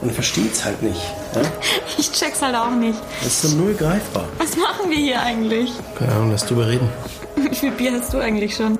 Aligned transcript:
Man 0.00 0.10
versteht's 0.12 0.64
halt 0.64 0.82
nicht. 0.82 1.00
Ja? 1.34 1.42
Ich 1.98 2.12
check's 2.12 2.40
halt 2.40 2.54
auch 2.54 2.70
nicht. 2.70 2.98
Das 3.22 3.32
ist 3.32 3.42
so 3.42 3.56
null 3.56 3.74
greifbar. 3.74 4.28
Was 4.38 4.56
machen 4.56 4.88
wir 4.88 4.96
hier 4.96 5.20
eigentlich? 5.20 5.72
Keine 5.98 6.12
Ahnung, 6.12 6.30
lass 6.30 6.46
drüber 6.46 6.68
reden. 6.68 6.88
Wie 7.36 7.54
viel 7.54 7.72
Bier 7.72 7.92
hast 7.92 8.12
du 8.14 8.18
eigentlich 8.18 8.54
schon? 8.54 8.78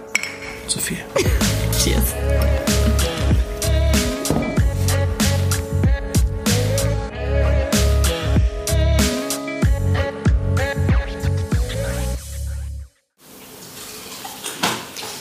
Zu 0.68 0.78
viel. 0.78 0.98
Cheers. 1.82 2.14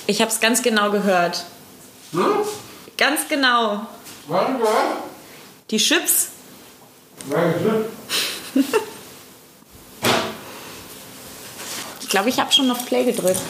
Ich 0.09 0.21
hab's 0.21 0.39
ganz 0.39 0.61
genau 0.61 0.89
gehört. 0.91 1.43
Hm? 2.14 2.21
Ganz 2.98 3.27
genau. 3.27 3.86
War? 4.28 4.98
Die 5.70 5.78
Chips. 5.78 6.28
Ich 12.01 12.10
glaube, 12.10 12.29
ich 12.29 12.39
habe 12.39 12.51
schon 12.54 12.71
auf 12.71 12.86
Play 12.86 13.04
gedrückt. 13.04 13.42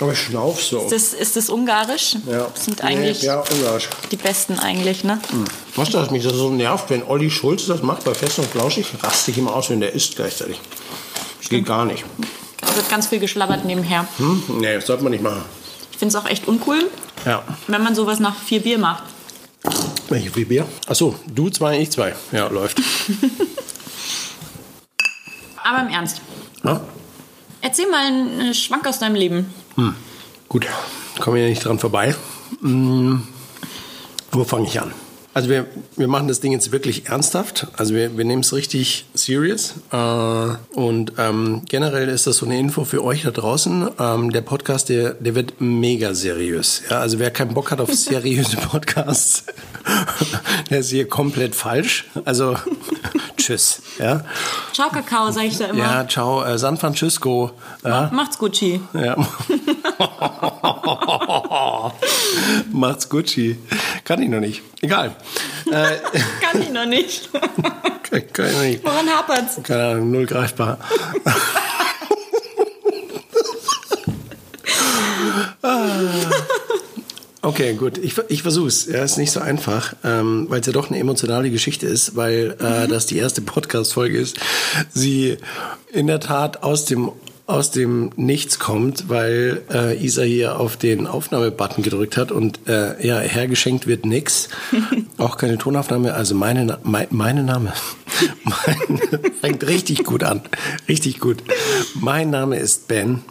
Aber 0.00 0.12
ich 0.12 0.18
schnauf 0.18 0.62
so. 0.62 0.80
Ist 0.80 0.92
das, 0.92 1.12
ist 1.12 1.36
das 1.36 1.50
ungarisch? 1.50 2.16
ja. 2.26 2.48
Das 2.54 2.64
sind 2.64 2.82
eigentlich 2.82 3.22
Ja, 3.22 3.40
ungarisch. 3.40 3.88
die 4.10 4.16
besten 4.16 4.58
eigentlich, 4.58 5.04
ne? 5.04 5.20
Was 5.76 5.90
das 5.90 6.10
mich 6.10 6.24
das 6.24 6.32
so 6.32 6.48
nervt, 6.50 6.88
wenn 6.90 7.02
Olli 7.04 7.30
Schulz 7.30 7.66
das 7.66 7.82
macht 7.82 8.04
bei 8.04 8.14
Fest 8.14 8.38
und 8.38 8.48
Flauschig, 8.48 8.86
raste 9.02 9.30
ich 9.30 9.38
immer 9.38 9.54
aus, 9.54 9.68
wenn 9.70 9.80
der 9.80 9.92
isst 9.92 10.16
gleichzeitig. 10.16 10.58
Das 11.38 11.50
geht 11.50 11.66
gar 11.66 11.84
nicht. 11.84 12.04
Da 12.60 12.74
wird 12.74 12.88
ganz 12.88 13.08
viel 13.08 13.18
geschlabbert 13.20 13.64
nebenher. 13.64 14.08
Hm? 14.16 14.42
Nee, 14.60 14.74
das 14.76 14.86
sollte 14.86 15.02
man 15.02 15.12
nicht 15.12 15.22
machen. 15.22 15.44
Ich 15.92 15.98
finde 15.98 16.16
es 16.16 16.24
auch 16.24 16.28
echt 16.28 16.48
uncool, 16.48 16.88
Ja. 17.26 17.44
wenn 17.68 17.82
man 17.84 17.94
sowas 17.94 18.18
nach 18.18 18.34
vier 18.34 18.60
Bier 18.60 18.78
macht. 18.78 19.04
Welche 20.12 20.30
viel 20.30 20.44
Bier? 20.44 20.68
Achso, 20.86 21.14
du 21.34 21.48
zwei, 21.48 21.78
ich 21.80 21.90
zwei. 21.90 22.14
Ja, 22.32 22.48
läuft. 22.48 22.78
Aber 25.64 25.80
im 25.80 25.88
Ernst, 25.88 26.20
Ja? 26.62 26.82
erzähl 27.62 27.88
mal 27.88 28.04
einen 28.04 28.52
Schwank 28.52 28.86
aus 28.86 28.98
deinem 28.98 29.14
Leben. 29.14 29.46
Gut, 30.50 30.66
kommen 31.18 31.36
wir 31.36 31.44
ja 31.44 31.48
nicht 31.48 31.64
dran 31.64 31.78
vorbei. 31.78 32.14
Hm, 32.60 33.26
wo 34.32 34.44
fange 34.44 34.66
ich 34.66 34.78
an? 34.78 34.92
Also 35.34 35.48
wir, 35.48 35.66
wir 35.96 36.08
machen 36.08 36.28
das 36.28 36.40
Ding 36.40 36.52
jetzt 36.52 36.72
wirklich 36.72 37.08
ernsthaft. 37.08 37.66
Also 37.78 37.94
wir, 37.94 38.18
wir 38.18 38.24
nehmen 38.26 38.42
es 38.42 38.52
richtig 38.52 39.06
serious. 39.14 39.74
Äh, 39.90 39.96
und 40.76 41.12
ähm, 41.16 41.62
generell 41.66 42.08
ist 42.10 42.26
das 42.26 42.36
so 42.36 42.46
eine 42.46 42.58
Info 42.58 42.84
für 42.84 43.02
euch 43.02 43.22
da 43.22 43.30
draußen. 43.30 43.88
Ähm, 43.98 44.30
der 44.30 44.42
Podcast, 44.42 44.90
der, 44.90 45.14
der 45.14 45.34
wird 45.34 45.54
mega 45.58 46.12
seriös. 46.12 46.82
Ja, 46.90 47.00
also 47.00 47.18
wer 47.18 47.30
keinen 47.30 47.54
Bock 47.54 47.70
hat 47.70 47.80
auf 47.80 47.92
seriöse 47.94 48.56
Podcasts, 48.70 49.44
der 50.70 50.80
ist 50.80 50.90
hier 50.90 51.08
komplett 51.08 51.54
falsch. 51.54 52.04
Also 52.26 52.56
tschüss. 53.38 53.80
Ja, 53.98 54.24
Ciao, 54.74 54.90
Kakao, 54.90 55.30
sag 55.30 55.44
ich 55.44 55.56
da 55.56 55.66
immer. 55.66 55.78
ja 55.78 56.06
ciao. 56.08 56.44
Äh, 56.44 56.58
San 56.58 56.76
Francisco. 56.76 57.52
Ja. 57.82 58.10
Macht's 58.12 58.36
Gucci. 58.36 58.80
Ja. 58.92 59.16
Macht's 62.70 63.08
Gucci. 63.08 63.56
Kann 64.04 64.20
ich 64.22 64.28
noch 64.28 64.40
nicht. 64.40 64.62
Egal. 64.80 65.16
Äh, 65.70 65.96
Kann 66.42 66.60
ich 66.60 66.70
noch 66.70 66.84
nicht. 66.84 67.32
kann, 67.32 68.32
kann 68.32 68.46
ich 68.46 68.52
noch 68.52 68.62
nicht. 68.62 68.84
Woran 68.84 69.08
hapert's? 69.08 69.60
Keine 69.62 69.84
Ahnung, 69.84 70.10
null 70.10 70.26
greifbar. 70.26 70.78
Okay, 77.44 77.74
gut. 77.74 77.98
Ich, 77.98 78.16
ich 78.28 78.42
versuch's. 78.42 78.86
Ja, 78.86 79.02
ist 79.02 79.18
nicht 79.18 79.32
so 79.32 79.40
einfach, 79.40 79.94
ähm, 80.04 80.46
weil 80.48 80.60
es 80.60 80.66
ja 80.66 80.72
doch 80.72 80.90
eine 80.90 81.00
emotionale 81.00 81.50
Geschichte 81.50 81.86
ist, 81.86 82.14
weil 82.14 82.56
äh, 82.60 82.86
das 82.86 83.06
die 83.06 83.18
erste 83.18 83.42
Podcast-Folge 83.42 84.16
ist. 84.16 84.38
Sie 84.94 85.38
in 85.92 86.06
der 86.06 86.20
Tat 86.20 86.62
aus 86.62 86.84
dem 86.84 87.10
aus 87.46 87.70
dem 87.70 88.10
Nichts 88.16 88.58
kommt, 88.58 89.08
weil 89.08 89.62
äh, 89.72 89.96
Isa 90.04 90.22
hier 90.22 90.58
auf 90.60 90.76
den 90.76 91.06
Aufnahmebutton 91.06 91.82
gedrückt 91.82 92.16
hat 92.16 92.30
und 92.32 92.60
äh, 92.68 93.04
ja, 93.06 93.18
hergeschenkt 93.18 93.86
wird 93.86 94.06
nix. 94.06 94.48
Auch 95.18 95.36
keine 95.36 95.58
Tonaufnahme. 95.58 96.14
Also 96.14 96.34
meine, 96.34 96.64
Na- 96.64 96.78
mein, 96.82 97.08
meine 97.10 97.42
Name 97.42 97.72
mein, 98.44 99.00
fängt 99.40 99.66
richtig 99.66 100.04
gut 100.04 100.22
an. 100.24 100.40
Richtig 100.88 101.18
gut. 101.20 101.42
Mein 101.94 102.30
Name 102.30 102.56
ist 102.58 102.88
Ben. 102.88 103.22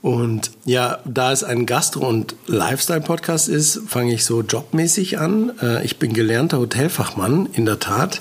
Und 0.00 0.52
ja, 0.64 1.00
da 1.04 1.32
es 1.32 1.42
ein 1.42 1.66
Gastro- 1.66 2.06
und 2.08 2.36
Lifestyle-Podcast 2.46 3.48
ist, 3.48 3.80
fange 3.88 4.14
ich 4.14 4.24
so 4.24 4.42
jobmäßig 4.42 5.18
an. 5.18 5.52
Äh, 5.60 5.84
Ich 5.84 5.98
bin 5.98 6.12
gelernter 6.12 6.58
Hotelfachmann, 6.58 7.48
in 7.52 7.64
der 7.66 7.80
Tat, 7.80 8.20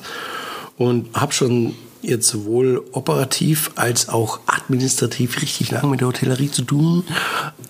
und 0.77 1.13
habe 1.15 1.33
schon 1.33 1.75
jetzt 2.07 2.27
sowohl 2.27 2.83
operativ 2.91 3.71
als 3.75 4.09
auch 4.09 4.39
administrativ 4.45 5.41
richtig 5.41 5.71
lang 5.71 5.89
mit 5.89 6.01
der 6.01 6.07
Hotellerie 6.07 6.51
zu 6.51 6.63
tun. 6.63 7.03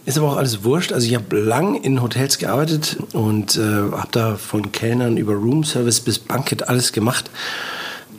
Ist 0.05 0.17
aber 0.17 0.31
auch 0.31 0.37
alles 0.37 0.63
wurscht. 0.63 0.93
Also 0.93 1.07
ich 1.07 1.15
habe 1.15 1.37
lang 1.37 1.75
in 1.75 2.01
Hotels 2.01 2.37
gearbeitet 2.37 2.97
und 3.13 3.57
äh, 3.57 3.61
habe 3.61 4.09
da 4.11 4.35
von 4.35 4.71
Kellnern 4.71 5.17
über 5.17 5.33
Roomservice 5.33 6.01
bis 6.01 6.19
Banket 6.19 6.69
alles 6.69 6.91
gemacht 6.91 7.29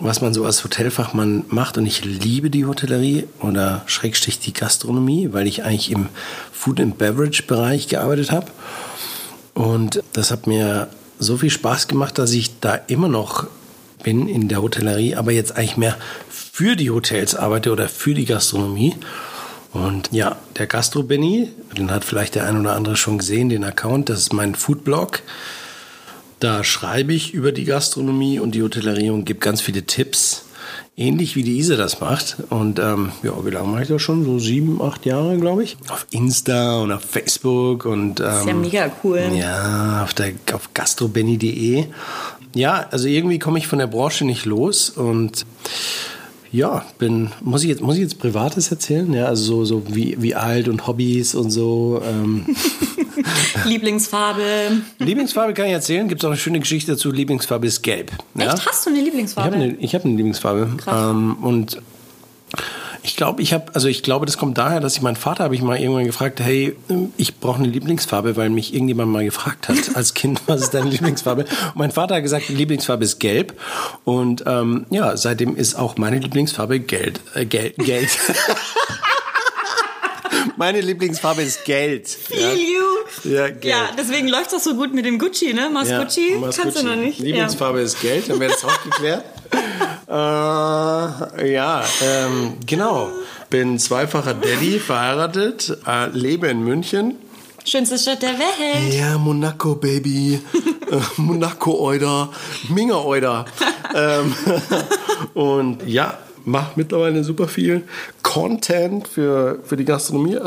was 0.00 0.20
man 0.20 0.32
so 0.32 0.44
als 0.44 0.62
Hotelfachmann 0.64 1.44
macht. 1.48 1.78
Und 1.78 1.86
ich 1.86 2.04
liebe 2.04 2.50
die 2.50 2.66
Hotellerie 2.66 3.26
oder 3.40 3.82
Schrägstrich 3.86 4.38
die 4.38 4.52
Gastronomie, 4.52 5.30
weil 5.32 5.46
ich 5.46 5.64
eigentlich 5.64 5.90
im 5.90 6.08
Food 6.52 6.80
and 6.80 6.98
Beverage 6.98 7.42
Bereich 7.44 7.88
gearbeitet 7.88 8.30
habe. 8.30 8.46
Und 9.54 10.02
das 10.12 10.30
hat 10.30 10.46
mir 10.46 10.88
so 11.18 11.36
viel 11.36 11.50
Spaß 11.50 11.88
gemacht, 11.88 12.18
dass 12.18 12.32
ich 12.32 12.60
da 12.60 12.74
immer 12.74 13.08
noch 13.08 13.48
bin 14.02 14.28
in 14.28 14.48
der 14.48 14.62
Hotellerie, 14.62 15.14
aber 15.14 15.32
jetzt 15.32 15.56
eigentlich 15.56 15.76
mehr 15.76 15.96
für 16.28 16.76
die 16.76 16.90
Hotels 16.90 17.34
arbeite 17.34 17.72
oder 17.72 17.88
für 17.88 18.14
die 18.14 18.24
Gastronomie. 18.24 18.94
Und 19.72 20.10
ja, 20.12 20.36
der 20.56 20.66
Gastro 20.66 21.02
Benny, 21.02 21.48
den 21.76 21.90
hat 21.90 22.04
vielleicht 22.04 22.34
der 22.34 22.46
ein 22.46 22.58
oder 22.58 22.74
andere 22.74 22.96
schon 22.96 23.18
gesehen, 23.18 23.48
den 23.48 23.64
Account, 23.64 24.08
das 24.08 24.20
ist 24.20 24.32
mein 24.32 24.54
Foodblog. 24.54 25.20
Da 26.40 26.64
schreibe 26.64 27.12
ich 27.12 27.34
über 27.34 27.52
die 27.52 27.64
Gastronomie 27.64 28.38
und 28.38 28.54
die 28.54 28.62
Hotellerie 28.62 29.10
und 29.10 29.24
gebe 29.24 29.40
ganz 29.40 29.60
viele 29.60 29.82
Tipps. 29.84 30.44
Ähnlich 30.96 31.36
wie 31.36 31.44
die 31.44 31.58
Isa 31.58 31.76
das 31.76 32.00
macht. 32.00 32.36
Und 32.50 32.78
ähm, 32.80 33.12
ja, 33.22 33.32
wie 33.44 33.50
lange 33.50 33.68
mache 33.68 33.82
ich 33.82 33.88
das 33.88 34.02
schon? 34.02 34.24
So 34.24 34.38
sieben, 34.40 34.82
acht 34.82 35.06
Jahre, 35.06 35.36
glaube 35.38 35.62
ich. 35.62 35.76
Auf 35.88 36.06
Insta 36.10 36.80
und 36.80 36.90
auf 36.90 37.02
Facebook 37.02 37.84
und 37.84 38.18
ähm, 38.20 38.26
Ist 38.26 38.46
ja 38.46 38.54
mega 38.54 38.90
cool. 39.04 39.30
ja, 39.32 40.02
auf, 40.02 40.14
der, 40.14 40.32
auf 40.52 40.74
gastrobenny.de. 40.74 41.86
Ja, 42.54 42.86
also 42.90 43.08
irgendwie 43.08 43.38
komme 43.38 43.58
ich 43.58 43.66
von 43.66 43.78
der 43.78 43.86
Branche 43.86 44.24
nicht 44.24 44.44
los 44.46 44.90
und 44.90 45.44
ja, 46.50 46.84
bin, 46.98 47.30
muss 47.42 47.62
ich 47.62 47.68
jetzt, 47.68 47.82
muss 47.82 47.96
ich 47.96 48.00
jetzt 48.00 48.18
Privates 48.18 48.70
erzählen? 48.70 49.12
Ja, 49.12 49.26
also 49.26 49.44
so, 49.44 49.64
so 49.66 49.94
wie, 49.94 50.16
wie 50.18 50.34
alt 50.34 50.66
und 50.68 50.86
Hobbys 50.86 51.34
und 51.34 51.50
so. 51.50 52.00
Ähm, 52.02 52.46
Lieblingsfarbe. 53.66 54.42
Lieblingsfarbe 54.98 55.52
kann 55.52 55.66
ich 55.66 55.72
erzählen. 55.72 56.08
Gibt 56.08 56.22
es 56.22 56.24
auch 56.24 56.30
eine 56.30 56.38
schöne 56.38 56.60
Geschichte 56.60 56.92
dazu. 56.92 57.12
Lieblingsfarbe 57.12 57.66
ist 57.66 57.82
gelb. 57.82 58.12
Ja? 58.34 58.54
Echt? 58.54 58.66
Hast 58.66 58.86
du 58.86 58.90
eine 58.90 58.98
Ich 59.00 59.04
Lieblingsfarbe? 59.04 59.50
habe 59.54 59.62
eine, 59.62 59.74
ich 59.74 59.94
hab 59.94 60.04
eine 60.04 60.14
Lieblingsfarbe. 60.14 60.70
Krass. 60.78 61.10
Ähm, 61.10 61.36
und 61.42 61.82
ich 63.02 63.16
glaube, 63.16 63.42
ich 63.42 63.52
habe, 63.52 63.74
also 63.74 63.88
ich 63.88 64.02
glaube, 64.02 64.26
das 64.26 64.38
kommt 64.38 64.58
daher, 64.58 64.80
dass 64.80 64.96
ich 64.96 65.02
meinen 65.02 65.16
Vater 65.16 65.44
habe 65.44 65.54
ich 65.54 65.62
mal 65.62 65.78
irgendwann 65.78 66.04
gefragt, 66.04 66.40
hey, 66.40 66.76
ich 67.16 67.36
brauche 67.36 67.58
eine 67.58 67.68
Lieblingsfarbe, 67.68 68.36
weil 68.36 68.50
mich 68.50 68.74
irgendjemand 68.74 69.12
mal 69.12 69.24
gefragt 69.24 69.68
hat 69.68 69.76
als 69.94 70.14
Kind, 70.14 70.42
was 70.46 70.62
ist 70.62 70.74
deine 70.74 70.90
Lieblingsfarbe? 70.90 71.42
Und 71.42 71.76
mein 71.76 71.90
Vater 71.90 72.16
hat 72.16 72.22
gesagt, 72.22 72.48
die 72.48 72.54
Lieblingsfarbe 72.54 73.04
ist 73.04 73.18
gelb. 73.18 73.58
Und 74.04 74.44
ähm, 74.46 74.86
ja, 74.90 75.16
seitdem 75.16 75.56
ist 75.56 75.74
auch 75.74 75.96
meine 75.96 76.18
Lieblingsfarbe 76.18 76.80
Geld. 76.80 77.20
Äh, 77.34 77.46
Geld, 77.46 77.76
Geld. 77.78 78.10
meine 80.56 80.80
Lieblingsfarbe 80.80 81.42
ist 81.42 81.64
Geld. 81.64 82.08
Feel 82.08 82.56
you. 82.56 83.30
Ja, 83.30 83.48
Geld. 83.48 83.64
Ja, 83.64 83.88
deswegen 83.96 84.28
läuft 84.28 84.52
das 84.52 84.64
so 84.64 84.74
gut 84.74 84.92
mit 84.92 85.04
dem 85.04 85.18
Gucci, 85.18 85.54
ne? 85.54 85.70
Mas 85.72 85.88
Gucci 85.88 86.36
Mas 86.40 86.56
kannst 86.56 86.76
du 86.76 86.82
Gucci. 86.82 86.96
noch 86.96 87.02
nicht. 87.02 87.18
Lieblingsfarbe 87.20 87.80
ist 87.80 88.00
Geld, 88.00 88.28
dann 88.28 88.40
wäre 88.40 88.52
das 88.52 88.64
auch 88.64 88.82
geklärt. 88.82 89.24
Äh, 90.08 91.52
ja, 91.52 91.84
ähm, 92.02 92.54
genau. 92.66 93.08
Bin 93.50 93.78
zweifacher 93.78 94.34
Daddy, 94.34 94.78
verheiratet, 94.78 95.78
äh, 95.86 96.08
lebe 96.10 96.48
in 96.48 96.62
München. 96.64 97.16
Schönste 97.64 97.98
Stadt 97.98 98.22
der 98.22 98.38
Welt. 98.38 98.94
Ja, 98.94 99.18
Monaco, 99.18 99.74
Baby. 99.74 100.40
Äh, 100.88 101.00
Monaco, 101.18 101.78
Euder. 101.82 102.30
Minga, 102.70 103.04
Euder. 103.04 103.44
ähm, 103.94 104.34
und 105.34 105.86
ja, 105.86 106.16
mache 106.46 106.72
mittlerweile 106.76 107.22
super 107.22 107.46
viel 107.46 107.86
Content 108.22 109.06
für, 109.06 109.58
für 109.64 109.76
die 109.76 109.84
Gastronomie. 109.84 110.36
Äh, 110.36 110.38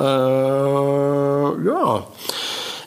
ja. 1.68 2.08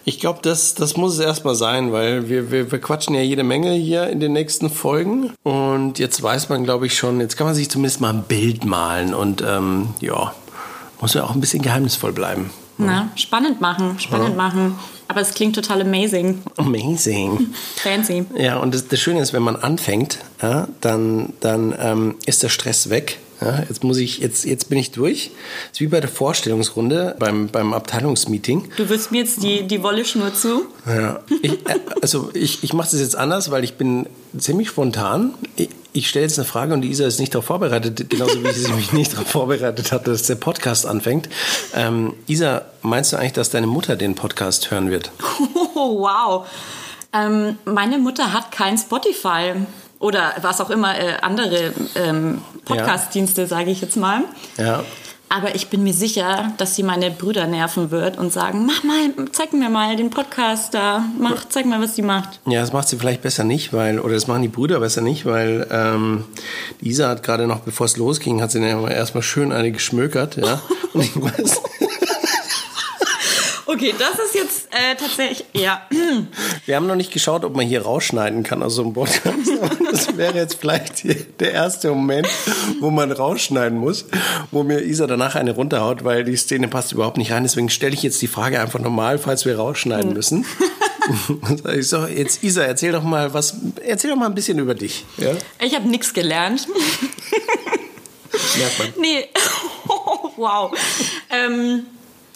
Ich 0.07 0.21
glaube, 0.21 0.41
das, 0.43 0.75
das 0.75 0.97
muss 0.97 1.15
es 1.15 1.21
erstmal 1.21 1.55
sein, 1.55 1.93
weil 1.93 2.29
wir, 2.29 2.51
wir, 2.51 2.71
wir 2.71 2.81
quatschen 2.81 3.15
ja 3.15 3.23
jede 3.23 3.43
Menge 3.43 3.73
hier 3.73 4.09
in 4.09 4.21
den 4.21 4.33
nächsten 4.33 4.69
Folgen. 4.69 5.33
Und 5.43 5.99
jetzt 5.99 6.23
weiß 6.23 6.51
man, 6.51 6.65
glaube 6.65 6.87
ich, 6.87 6.97
schon, 6.97 7.21
jetzt 7.21 7.37
kann 7.37 7.47
man 7.47 7.55
sich 7.55 7.71
zumindest 7.71 8.01
mal 8.03 8.11
ein 8.11 8.25
Bild 8.25 8.67
malen. 8.67 9.15
Und 9.15 9.43
ähm, 9.47 9.89
ja, 10.01 10.35
muss 11.01 11.15
ja 11.15 11.25
auch 11.25 11.35
ein 11.35 11.41
bisschen 11.41 11.63
geheimnisvoll 11.63 12.13
bleiben. 12.13 12.51
Na, 12.77 13.09
spannend 13.15 13.61
machen, 13.61 13.99
spannend 14.01 14.37
machen. 14.37 14.75
Aber 15.07 15.21
es 15.21 15.33
klingt 15.33 15.55
total 15.55 15.83
amazing. 15.83 16.43
Amazing. 16.57 17.55
Fancy. 17.77 18.27
Ja, 18.37 18.59
und 18.59 18.75
das, 18.75 18.89
das 18.89 19.01
Schöne 19.01 19.21
ist, 19.21 19.33
wenn 19.33 19.43
man 19.43 19.57
anfängt, 19.57 20.19
ja, 20.43 20.67
dann, 20.81 21.33
dann 21.41 21.75
ähm, 21.79 22.15
ist 22.27 22.43
der 22.43 22.49
Stress 22.49 22.91
weg. 22.91 23.21
Ja, 23.45 23.63
jetzt 23.69 23.85
muss 23.85 23.99
ich, 23.99 24.19
jetzt, 24.19 24.45
jetzt 24.45 24.71
bin 24.71 24.79
ich 24.79 24.91
durch. 24.91 25.31
Das 25.69 25.73
ist 25.75 25.81
wie 25.81 25.89
bei 25.89 26.01
der 26.01 26.09
Vorstellungsrunde 26.09 27.15
beim, 27.19 27.49
beim 27.49 27.75
Abteilungsmeeting. 27.75 28.71
Du 28.77 28.89
wirst 28.89 29.13
mir 29.13 29.19
jetzt 29.19 29.43
die, 29.43 29.65
die 29.65 29.83
Wolle-Schnur 29.83 30.35
zu. 30.35 30.67
Ja. 30.87 31.21
Ich, 31.43 31.53
äh, 31.53 31.79
also 32.01 32.31
ich, 32.33 32.65
ich 32.65 32.73
mache 32.73 32.91
das 32.91 33.01
jetzt 33.01 33.17
anders, 33.17 33.51
weil 33.51 33.63
ich 33.63 33.75
bin 33.75 34.07
ziemlich 34.39 34.69
spontan. 34.69 35.35
Ich, 35.57 35.69
ich 35.93 36.09
stelle 36.09 36.25
jetzt 36.25 36.39
eine 36.39 36.47
Frage 36.47 36.73
und 36.73 36.81
die 36.81 36.91
Isa 36.91 37.07
ist 37.07 37.21
nicht 37.21 37.35
darauf 37.35 37.45
vorbereitet, 37.45 38.09
genauso 38.09 38.43
wie 38.43 38.53
sie 38.53 38.73
mich 38.73 38.93
nicht 38.93 39.13
darauf 39.13 39.29
vorbereitet 39.29 39.93
hat, 39.93 40.07
dass 40.07 40.23
der 40.23 40.37
Podcast 40.37 40.87
anfängt. 40.87 41.29
Ähm, 41.75 42.15
Isa, 42.27 42.63
meinst 42.83 43.13
du 43.13 43.17
eigentlich, 43.17 43.35
dass 43.35 43.51
deine 43.51 43.67
Mutter 43.67 43.97
den 43.97 44.15
Podcast 44.15 44.71
hören 44.71 44.91
wird? 44.91 45.11
Oh, 45.75 46.01
wow. 46.01 46.47
Ähm, 47.13 47.59
meine 47.65 47.99
Mutter 47.99 48.33
hat 48.33 48.51
kein 48.51 48.77
Spotify 48.77 49.53
oder 49.99 50.33
was 50.43 50.61
auch 50.61 50.71
immer 50.71 50.99
äh, 50.99 51.17
andere 51.23 51.73
ähm, 51.95 52.43
Podcast-Dienste, 52.65 53.47
sage 53.47 53.71
ich 53.71 53.81
jetzt 53.81 53.97
mal. 53.97 54.23
Ja. 54.59 54.85
Aber 55.31 55.55
ich 55.57 55.69
bin 55.69 55.83
mir 55.83 55.95
sicher, 55.95 56.53
dass 56.59 56.77
sie 56.77 56.85
meine 56.85 57.11
Brüder 57.11 57.47
nerven 57.47 57.91
wird 57.91 58.19
und 58.19 58.33
sagen, 58.33 58.67
mach 58.67 58.85
mal, 58.85 59.11
zeig 59.33 59.53
mir 59.53 59.69
mal 59.69 59.97
den 59.97 60.11
Podcast 60.11 60.75
da, 60.75 61.05
mach, 61.19 61.49
zeig 61.49 61.67
mal, 61.67 61.81
was 61.81 61.95
die 61.95 62.03
macht. 62.03 62.39
Ja, 62.47 62.61
das 62.61 62.73
macht 62.73 62.89
sie 62.89 62.97
vielleicht 62.97 63.23
besser 63.23 63.43
nicht, 63.43 63.73
weil, 63.73 63.99
oder 63.99 64.15
das 64.15 64.29
machen 64.29 64.43
die 64.43 64.49
Brüder 64.49 64.79
besser 64.79 65.01
nicht, 65.01 65.27
weil 65.27 65.67
ähm, 65.73 66.25
Isa 66.81 67.09
hat 67.09 67.25
gerade 67.25 67.49
noch, 67.49 67.61
bevor 67.61 67.87
es 67.87 67.97
losging, 67.97 68.41
hat 68.43 68.53
sie 68.53 68.61
ja 68.61 68.87
erstmal 68.87 69.25
schön 69.25 69.51
eine 69.51 69.73
geschmökert, 69.73 70.37
ja. 70.37 70.63
Und 70.93 71.03
ich 71.03 71.21
weiß, 71.21 71.63
Okay, 73.67 73.95
das 73.99 74.19
ist 74.19 74.35
jetzt 74.35 74.69
äh, 74.73 74.95
tatsächlich, 74.95 75.45
ja. 75.55 75.83
wir 76.67 76.77
haben 76.77 76.87
noch 76.87 76.97
nicht 76.97 77.13
geschaut, 77.13 77.45
ob 77.45 77.57
man 77.57 77.67
hier 77.67 77.83
rausschneiden 77.83 78.43
kann 78.43 78.63
aus 78.63 78.75
so 78.75 78.83
einem 78.83 78.93
Podcast. 78.93 79.35
Das 79.91 80.17
wäre 80.17 80.35
jetzt 80.35 80.57
vielleicht 80.61 81.05
der 81.41 81.53
erste 81.53 81.89
Moment, 81.89 82.29
wo 82.81 82.91
man 82.91 83.11
rausschneiden 83.11 83.79
muss, 83.79 84.07
wo 84.51 84.65
mir 84.65 84.83
Isa 84.83 85.07
danach 85.07 85.35
eine 85.35 85.53
runterhaut, 85.53 86.05
weil 86.05 86.25
die 86.25 86.37
Szene 86.37 86.69
passt 86.69 86.93
überhaupt 86.93 87.17
nicht 87.17 87.33
rein. 87.33 87.45
Deswegen 87.45 87.71
stelle 87.71 87.95
ich 87.95 88.03
jetzt 88.03 88.21
die 88.21 88.27
Frage 88.27 88.61
einfach 88.61 88.81
nochmal, 88.81 89.19
falls 89.19 89.45
wir 89.47 89.57
rausschneiden 89.57 90.13
müssen. 90.13 90.45
Ich 91.77 91.89
so, 91.89 92.07
jetzt 92.07 92.43
Isa, 92.43 92.63
erzähl 92.63 92.93
doch 92.93 93.03
mal 93.03 93.35
was, 93.35 93.57
erzähl 93.87 94.11
doch 94.11 94.17
mal 94.17 94.27
ein 94.27 94.35
bisschen 94.35 94.59
über 94.59 94.75
dich. 94.75 95.05
Ja? 95.19 95.33
Ich 95.61 95.75
habe 95.75 95.87
nichts 95.87 96.15
gelernt. 96.15 96.67
Merkt 98.57 98.79
man. 98.79 98.89
Nee, 98.99 99.29
wow. 100.37 100.73
Ähm, 101.31 101.85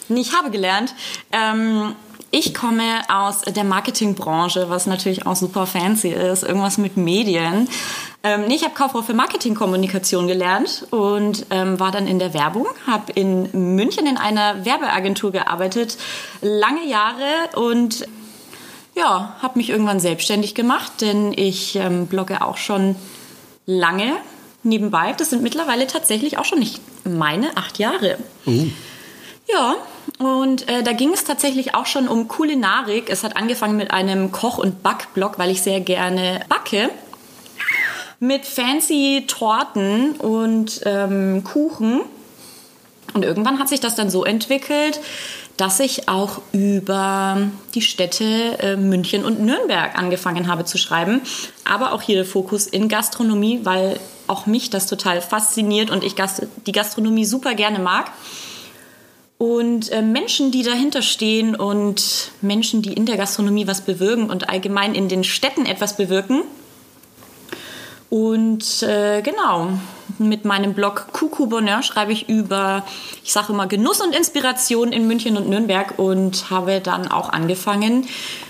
nee, 0.09 0.21
ich 0.21 0.35
habe 0.35 0.51
gelernt. 0.51 0.93
Ähm, 1.31 1.95
ich 2.31 2.53
komme 2.53 3.01
aus 3.07 3.41
der 3.41 3.63
Marketingbranche, 3.63 4.69
was 4.69 4.85
natürlich 4.85 5.25
auch 5.25 5.35
super 5.35 5.65
fancy 5.65 6.09
ist, 6.09 6.43
irgendwas 6.43 6.77
mit 6.77 6.95
Medien. 6.95 7.67
Ähm, 8.21 8.45
nee, 8.47 8.55
ich 8.55 8.63
habe 8.63 8.75
Kauffrau 8.75 9.01
für 9.01 9.13
Marketingkommunikation 9.13 10.27
gelernt 10.27 10.85
und 10.91 11.45
ähm, 11.49 11.79
war 11.79 11.91
dann 11.91 12.05
in 12.05 12.19
der 12.19 12.33
Werbung, 12.33 12.67
habe 12.85 13.11
in 13.13 13.75
München 13.75 14.05
in 14.05 14.17
einer 14.17 14.63
Werbeagentur 14.65 15.31
gearbeitet, 15.31 15.97
lange 16.41 16.85
Jahre 16.85 17.25
und 17.55 18.07
ja, 18.95 19.35
habe 19.41 19.57
mich 19.57 19.69
irgendwann 19.69 19.99
selbstständig 19.99 20.53
gemacht, 20.53 21.01
denn 21.01 21.33
ich 21.33 21.77
ähm, 21.77 22.07
blogge 22.07 22.43
auch 22.43 22.57
schon 22.57 22.95
lange 23.65 24.13
nebenbei. 24.63 25.13
Das 25.17 25.29
sind 25.29 25.41
mittlerweile 25.41 25.87
tatsächlich 25.87 26.37
auch 26.37 26.45
schon 26.45 26.59
nicht 26.59 26.81
meine 27.05 27.55
acht 27.55 27.79
Jahre. 27.79 28.17
Ja, 29.51 29.75
und 30.19 30.67
äh, 30.67 30.83
da 30.83 30.91
ging 30.91 31.13
es 31.13 31.23
tatsächlich 31.23 31.73
auch 31.73 31.85
schon 31.85 32.07
um 32.07 32.27
Kulinarik. 32.27 33.09
Es 33.09 33.23
hat 33.23 33.37
angefangen 33.37 33.77
mit 33.77 33.91
einem 33.91 34.31
Koch- 34.31 34.57
und 34.57 34.83
Backblog, 34.83 35.39
weil 35.39 35.49
ich 35.49 35.61
sehr 35.61 35.79
gerne 35.79 36.41
backe. 36.49 36.89
Mit 38.19 38.45
fancy 38.45 39.23
Torten 39.27 40.11
und 40.11 40.81
ähm, 40.85 41.43
Kuchen. 41.43 42.01
Und 43.13 43.23
irgendwann 43.23 43.59
hat 43.59 43.69
sich 43.69 43.79
das 43.79 43.95
dann 43.95 44.09
so 44.09 44.23
entwickelt, 44.23 44.99
dass 45.57 45.79
ich 45.79 46.07
auch 46.09 46.41
über 46.51 47.37
die 47.73 47.81
Städte 47.81 48.59
äh, 48.59 48.75
München 48.75 49.25
und 49.25 49.39
Nürnberg 49.39 49.97
angefangen 49.97 50.47
habe 50.47 50.65
zu 50.65 50.77
schreiben. 50.77 51.21
Aber 51.65 51.93
auch 51.93 52.01
hier 52.01 52.15
der 52.15 52.25
Fokus 52.25 52.67
in 52.67 52.87
Gastronomie, 52.87 53.61
weil 53.63 53.99
auch 54.27 54.45
mich 54.45 54.69
das 54.69 54.85
total 54.85 55.21
fasziniert 55.21 55.89
und 55.89 56.03
ich 56.03 56.15
Gast 56.15 56.45
die 56.67 56.71
Gastronomie 56.71 57.25
super 57.25 57.55
gerne 57.55 57.79
mag. 57.79 58.11
Und 59.39 59.89
äh, 59.93 60.01
Menschen, 60.01 60.51
die 60.51 60.63
dahinter 60.63 61.01
stehen 61.01 61.55
und 61.55 62.31
Menschen, 62.41 62.81
die 62.81 62.91
in 62.91 63.05
der 63.05 63.15
Gastronomie 63.15 63.67
was 63.67 63.79
bewirken 63.79 64.29
und 64.29 64.49
allgemein 64.49 64.93
in 64.93 65.07
den 65.07 65.23
Städten 65.23 65.65
etwas 65.65 65.95
bewirken. 65.95 66.41
Und 68.09 68.83
äh, 68.83 69.21
genau, 69.21 69.69
mit 70.17 70.43
meinem 70.43 70.73
Blog 70.73 71.07
Kuku 71.13 71.47
Bonheur 71.47 71.83
schreibe 71.83 72.11
ich 72.11 72.27
über, 72.27 72.85
ich 73.23 73.31
sage 73.31 73.53
immer, 73.53 73.65
Genuss 73.65 74.01
und 74.01 74.13
Inspiration 74.13 74.91
in 74.91 75.07
München 75.07 75.37
und 75.37 75.47
Nürnberg 75.47 75.97
und 75.97 76.49
habe 76.49 76.81
dann 76.81 77.07
auch 77.07 77.29
angefangen, 77.29 78.07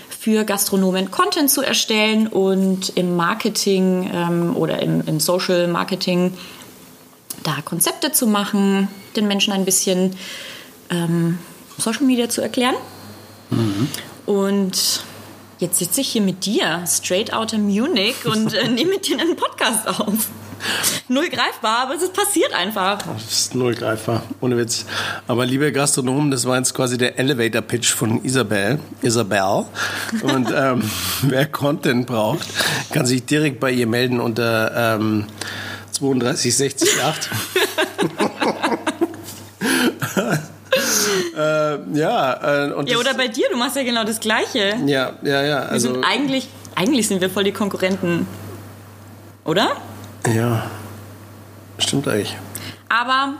für 0.08 0.42
Gastronomen 0.42 1.12
Content 1.12 1.50
zu 1.50 1.62
erstellen 1.62 2.26
und 2.26 2.96
im 2.96 3.14
Marketing 3.14 4.10
ähm, 4.12 4.56
oder 4.56 4.82
im, 4.82 5.02
im 5.06 5.20
Social 5.20 5.68
Marketing 5.68 6.36
da 7.44 7.58
Konzepte 7.64 8.10
zu 8.10 8.26
machen, 8.26 8.88
den 9.14 9.28
Menschen 9.28 9.52
ein 9.52 9.64
bisschen 9.64 10.16
ähm, 10.90 11.38
Social 11.78 12.04
Media 12.04 12.28
zu 12.28 12.40
erklären. 12.42 12.74
Und 14.26 15.02
jetzt 15.58 15.78
sitze 15.78 16.00
ich 16.00 16.08
hier 16.08 16.22
mit 16.22 16.46
dir, 16.46 16.84
straight 16.86 17.32
out 17.32 17.52
of 17.52 17.58
Munich, 17.58 18.24
und 18.24 18.54
äh, 18.54 18.68
nehme 18.68 18.90
mit 18.90 19.08
dir 19.08 19.18
einen 19.18 19.36
Podcast 19.36 19.88
auf. 19.88 20.28
Null 21.08 21.30
greifbar, 21.30 21.84
aber 21.84 21.94
es 21.94 22.02
ist 22.02 22.12
passiert 22.12 22.52
einfach. 22.52 22.98
Das 23.02 23.30
ist 23.30 23.54
null 23.54 23.74
greifbar, 23.74 24.22
ohne 24.40 24.58
Witz. 24.58 24.84
Aber 25.26 25.46
liebe 25.46 25.72
Gastronomen, 25.72 26.30
das 26.30 26.44
war 26.44 26.58
jetzt 26.58 26.74
quasi 26.74 26.98
der 26.98 27.18
Elevator-Pitch 27.18 27.92
von 27.92 28.22
Isabel. 28.24 28.78
Isabel. 29.00 29.64
Und 30.22 30.48
ähm, 30.54 30.82
wer 31.22 31.46
Content 31.46 32.06
braucht, 32.06 32.46
kann 32.92 33.06
sich 33.06 33.24
direkt 33.24 33.58
bei 33.58 33.72
ihr 33.72 33.86
melden 33.86 34.20
unter 34.20 34.96
ähm, 34.96 35.24
32608. 35.92 37.30
äh, 41.36 41.98
ja, 41.98 42.66
äh, 42.68 42.72
und 42.72 42.88
Ja, 42.88 42.98
oder 42.98 43.14
bei 43.14 43.28
dir, 43.28 43.46
du 43.50 43.56
machst 43.56 43.76
ja 43.76 43.82
genau 43.82 44.04
das 44.04 44.20
Gleiche. 44.20 44.76
ja, 44.86 45.12
ja, 45.22 45.42
ja. 45.42 45.42
Wir 45.42 45.68
Also, 45.70 45.92
sind 45.94 46.04
eigentlich, 46.04 46.48
eigentlich 46.74 47.08
sind 47.08 47.20
wir 47.20 47.30
voll 47.30 47.44
die 47.44 47.52
Konkurrenten. 47.52 48.26
Oder? 49.44 49.70
ja, 50.34 50.70
stimmt 51.78 52.06
eigentlich. 52.08 52.36
Aber 52.88 53.34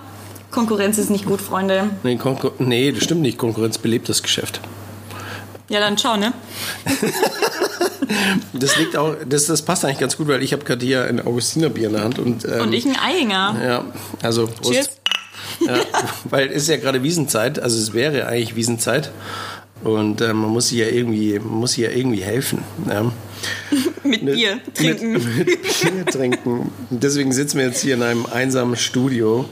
Konkurrenz 0.50 0.96
ist 0.98 1.10
nicht 1.10 1.26
gut, 1.26 1.40
Freunde. 1.40 1.90
Nee, 2.02 2.16
Konkur 2.16 2.52
nee, 2.58 2.90
das 2.92 3.04
stimmt 3.04 3.20
nicht. 3.22 3.36
Konkurrenz 3.38 3.78
belebt 3.78 4.08
das 4.08 4.22
Geschäft. 4.22 4.60
Ja, 5.68 5.78
dann 5.80 5.96
schau, 5.98 6.16
ne? 6.16 6.32
Das 8.52 8.76
liegt 8.76 8.96
auch, 8.96 9.14
das, 9.26 9.46
das 9.46 9.62
passt 9.62 9.84
eigentlich 9.84 9.98
ganz 9.98 10.16
gut, 10.16 10.26
weil 10.28 10.42
ich 10.42 10.52
habe 10.52 10.64
gerade 10.64 10.84
hier 10.84 11.04
ein 11.04 11.24
Augustinerbier 11.24 11.86
in 11.86 11.92
der 11.94 12.02
Hand 12.04 12.18
und, 12.18 12.44
ähm, 12.44 12.62
Und 12.62 12.72
ich 12.72 12.84
ein 12.84 12.96
Eiinger. 12.98 13.56
ja, 13.64 13.84
also 14.22 14.46
Prost. 14.48 14.72
Cheers. 14.72 14.88
Ja, 15.60 15.80
weil 16.24 16.48
es 16.48 16.62
ist 16.62 16.68
ja 16.68 16.76
gerade 16.76 17.02
Wiesenzeit, 17.02 17.58
also 17.58 17.78
es 17.78 17.92
wäre 17.92 18.26
eigentlich 18.26 18.56
Wiesenzeit 18.56 19.10
und 19.82 20.20
äh, 20.20 20.32
man 20.32 20.50
muss 20.50 20.68
sich 20.68 20.78
ja 20.78 20.86
irgendwie, 20.86 21.38
man 21.38 21.60
muss 21.60 21.72
sich 21.72 21.84
ja 21.84 21.90
irgendwie 21.90 22.22
helfen. 22.22 22.64
Ja. 22.88 23.12
Mit 24.02 24.24
Bier 24.24 24.60
trinken. 24.74 25.12
Mit, 25.12 25.24
mit 25.46 25.46
Bier 25.62 26.06
trinken. 26.06 26.72
Deswegen 26.90 27.32
sitzen 27.32 27.58
wir 27.58 27.66
jetzt 27.66 27.80
hier 27.82 27.94
in 27.94 28.02
einem 28.02 28.26
einsamen 28.26 28.76
Studio. 28.76 29.44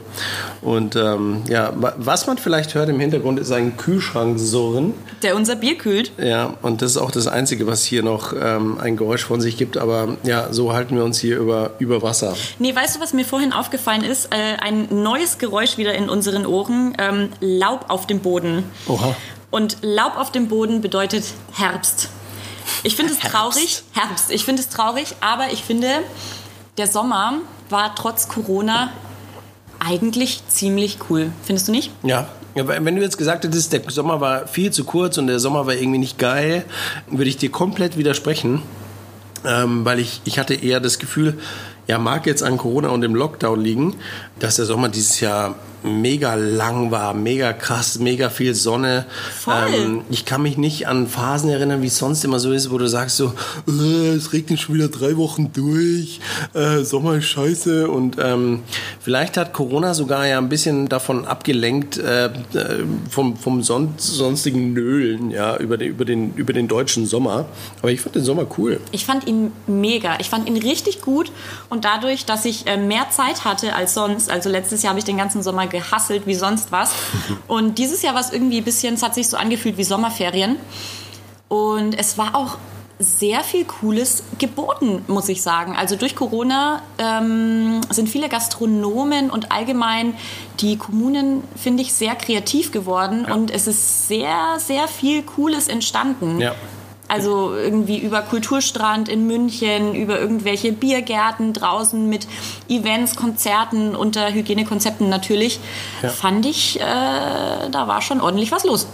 Und 0.61 0.95
ähm, 0.95 1.43
ja, 1.47 1.71
wa- 1.75 1.93
was 1.97 2.27
man 2.27 2.37
vielleicht 2.37 2.73
hört 2.75 2.89
im 2.89 2.99
Hintergrund 2.99 3.39
ist 3.39 3.51
ein 3.51 3.77
Kühlschrank 3.77 4.39
surren. 4.39 4.93
Der 5.23 5.35
unser 5.35 5.55
Bier 5.55 5.77
kühlt. 5.77 6.11
Ja, 6.17 6.55
und 6.61 6.81
das 6.81 6.91
ist 6.91 6.97
auch 6.97 7.11
das 7.11 7.27
Einzige, 7.27 7.67
was 7.67 7.83
hier 7.83 8.03
noch 8.03 8.33
ähm, 8.39 8.77
ein 8.79 8.97
Geräusch 8.97 9.23
von 9.23 9.39
sich 9.41 9.57
gibt. 9.57 9.77
Aber 9.77 10.17
ja, 10.23 10.51
so 10.51 10.73
halten 10.73 10.95
wir 10.95 11.03
uns 11.03 11.19
hier 11.19 11.37
über, 11.37 11.71
über 11.79 12.01
Wasser. 12.01 12.35
Nee, 12.59 12.75
weißt 12.75 12.95
du, 12.97 12.99
was 13.01 13.13
mir 13.13 13.25
vorhin 13.25 13.53
aufgefallen 13.53 14.03
ist? 14.03 14.25
Äh, 14.33 14.57
ein 14.61 14.87
neues 15.03 15.37
Geräusch 15.37 15.77
wieder 15.77 15.93
in 15.93 16.09
unseren 16.09 16.45
Ohren. 16.45 16.93
Ähm, 16.97 17.29
Laub 17.39 17.85
auf 17.89 18.07
dem 18.07 18.19
Boden. 18.19 18.63
Oha. 18.87 19.15
Und 19.51 19.77
Laub 19.81 20.17
auf 20.17 20.31
dem 20.31 20.47
Boden 20.47 20.81
bedeutet 20.81 21.23
Herbst. 21.53 22.09
Ich 22.83 22.95
finde 22.95 23.13
es 23.13 23.19
traurig. 23.19 23.83
Herbst. 23.93 24.31
Ich 24.31 24.45
finde 24.45 24.61
es 24.61 24.69
traurig, 24.69 25.15
aber 25.21 25.51
ich 25.51 25.63
finde, 25.63 25.87
der 26.77 26.87
Sommer 26.87 27.33
war 27.69 27.95
trotz 27.95 28.27
Corona 28.27 28.91
eigentlich 29.79 30.41
ziemlich 30.47 30.97
cool. 31.09 31.31
Findest 31.43 31.67
du 31.67 31.71
nicht? 31.71 31.91
Ja. 32.03 32.27
wenn 32.55 32.95
du 32.95 33.01
jetzt 33.01 33.17
gesagt 33.17 33.43
hättest, 33.45 33.71
der 33.73 33.81
Sommer 33.89 34.19
war 34.21 34.47
viel 34.47 34.71
zu 34.71 34.83
kurz 34.83 35.17
und 35.17 35.27
der 35.27 35.39
Sommer 35.39 35.65
war 35.65 35.73
irgendwie 35.73 35.99
nicht 35.99 36.17
geil, 36.17 36.65
würde 37.07 37.29
ich 37.29 37.37
dir 37.37 37.51
komplett 37.51 37.97
widersprechen. 37.97 38.61
Ähm, 39.45 39.85
weil 39.85 39.99
ich, 39.99 40.21
ich 40.25 40.37
hatte 40.37 40.53
eher 40.53 40.81
das 40.81 40.99
Gefühl, 40.99 41.39
ja, 41.87 41.97
mag 41.97 42.25
jetzt 42.25 42.43
an 42.43 42.57
Corona 42.57 42.89
und 42.89 43.01
dem 43.01 43.15
Lockdown 43.15 43.61
liegen, 43.61 43.95
dass 44.37 44.57
der 44.57 44.65
Sommer 44.65 44.89
dieses 44.89 45.21
Jahr 45.21 45.55
mega 45.83 46.35
lang 46.35 46.91
war, 46.91 47.13
mega 47.13 47.53
krass, 47.53 47.99
mega 47.99 48.29
viel 48.29 48.53
Sonne. 48.53 49.05
Ähm, 49.47 50.01
ich 50.09 50.25
kann 50.25 50.41
mich 50.41 50.57
nicht 50.57 50.87
an 50.87 51.07
Phasen 51.07 51.49
erinnern, 51.49 51.81
wie 51.81 51.87
es 51.87 51.97
sonst 51.97 52.23
immer 52.25 52.39
so 52.39 52.51
ist, 52.51 52.71
wo 52.71 52.77
du 52.77 52.87
sagst 52.87 53.17
so, 53.17 53.33
äh, 53.67 54.09
es 54.15 54.33
regnet 54.33 54.59
schon 54.59 54.75
wieder 54.75 54.89
drei 54.89 55.17
Wochen 55.17 55.51
durch, 55.53 56.19
äh, 56.53 56.83
Sommer 56.83 57.15
ist 57.15 57.25
scheiße. 57.25 57.89
Und 57.89 58.17
ähm, 58.19 58.63
vielleicht 58.99 59.37
hat 59.37 59.53
Corona 59.53 59.93
sogar 59.93 60.27
ja 60.27 60.37
ein 60.37 60.49
bisschen 60.49 60.89
davon 60.89 61.25
abgelenkt, 61.25 61.97
äh, 61.97 62.25
äh 62.25 62.29
vom, 63.09 63.37
vom 63.37 63.63
son 63.63 63.93
sonstigen 63.97 64.73
Nölen, 64.73 65.31
ja, 65.31 65.57
über 65.57 65.77
den, 65.77 65.89
über, 65.89 66.05
den, 66.05 66.33
über 66.35 66.53
den 66.53 66.67
deutschen 66.67 67.05
Sommer. 67.05 67.45
Aber 67.81 67.91
ich 67.91 68.01
fand 68.01 68.15
den 68.15 68.23
Sommer 68.23 68.45
cool. 68.57 68.79
Ich 68.91 69.05
fand 69.05 69.27
ihn 69.27 69.51
mega. 69.67 70.17
Ich 70.19 70.29
fand 70.29 70.47
ihn 70.47 70.57
richtig 70.57 71.01
gut. 71.01 71.31
Und 71.69 71.85
dadurch, 71.85 72.25
dass 72.25 72.45
ich 72.45 72.67
äh, 72.67 72.77
mehr 72.77 73.07
Zeit 73.09 73.45
hatte 73.45 73.75
als 73.75 73.93
sonst, 73.93 74.29
also 74.29 74.49
letztes 74.49 74.83
Jahr 74.83 74.91
habe 74.91 74.99
ich 74.99 75.05
den 75.05 75.17
ganzen 75.17 75.43
Sommer 75.43 75.67
gehasselt 75.69 76.27
wie 76.27 76.35
sonst 76.35 76.71
was. 76.71 76.91
Und 77.47 77.77
dieses 77.77 78.01
Jahr 78.01 78.13
war 78.13 78.21
es 78.21 78.31
irgendwie 78.31 78.57
ein 78.57 78.63
bisschen, 78.63 78.95
es 78.95 79.03
hat 79.03 79.15
sich 79.15 79.27
so 79.27 79.37
angefühlt 79.37 79.77
wie 79.77 79.83
Sommerferien. 79.83 80.57
Und 81.47 81.97
es 81.97 82.17
war 82.17 82.35
auch 82.35 82.57
sehr 82.99 83.45
viel 83.45 83.63
Cooles 83.63 84.23
geboten, 84.39 85.03
muss 85.07 85.29
ich 85.29 85.41
sagen. 85.41 85.75
Also 85.77 85.95
durch 85.95 86.17
Corona 86.17 86.81
ähm, 86.97 87.79
sind 87.89 88.09
viele 88.09 88.27
Gastronomen 88.27 89.29
und 89.29 89.53
allgemein 89.53 90.15
die 90.59 90.77
Kommunen, 90.77 91.43
finde 91.55 91.81
ich, 91.81 91.93
sehr 91.93 92.15
kreativ 92.15 92.71
geworden 92.71 93.25
ja. 93.27 93.33
und 93.33 93.51
es 93.51 93.67
ist 93.67 94.09
sehr, 94.09 94.57
sehr 94.57 94.89
viel 94.89 95.23
Cooles 95.23 95.69
entstanden. 95.69 96.41
Ja. 96.41 96.55
Also 97.09 97.55
irgendwie 97.55 97.97
über 97.97 98.21
Kulturstrand 98.21 99.09
in 99.09 99.25
München, 99.25 99.95
über 99.95 100.19
irgendwelche 100.19 100.71
Biergärten 100.71 101.53
draußen 101.53 102.07
mit 102.07 102.27
Events, 102.69 103.15
Konzerten 103.15 103.95
unter 103.95 104.31
Hygienekonzepten 104.31 105.09
natürlich. 105.09 105.59
Ja. 106.03 106.09
Fand 106.09 106.45
ich, 106.45 106.79
äh, 106.79 106.83
da 106.83 107.87
war 107.87 108.01
schon 108.01 108.21
ordentlich 108.21 108.51
was 108.51 108.63
los. 108.63 108.87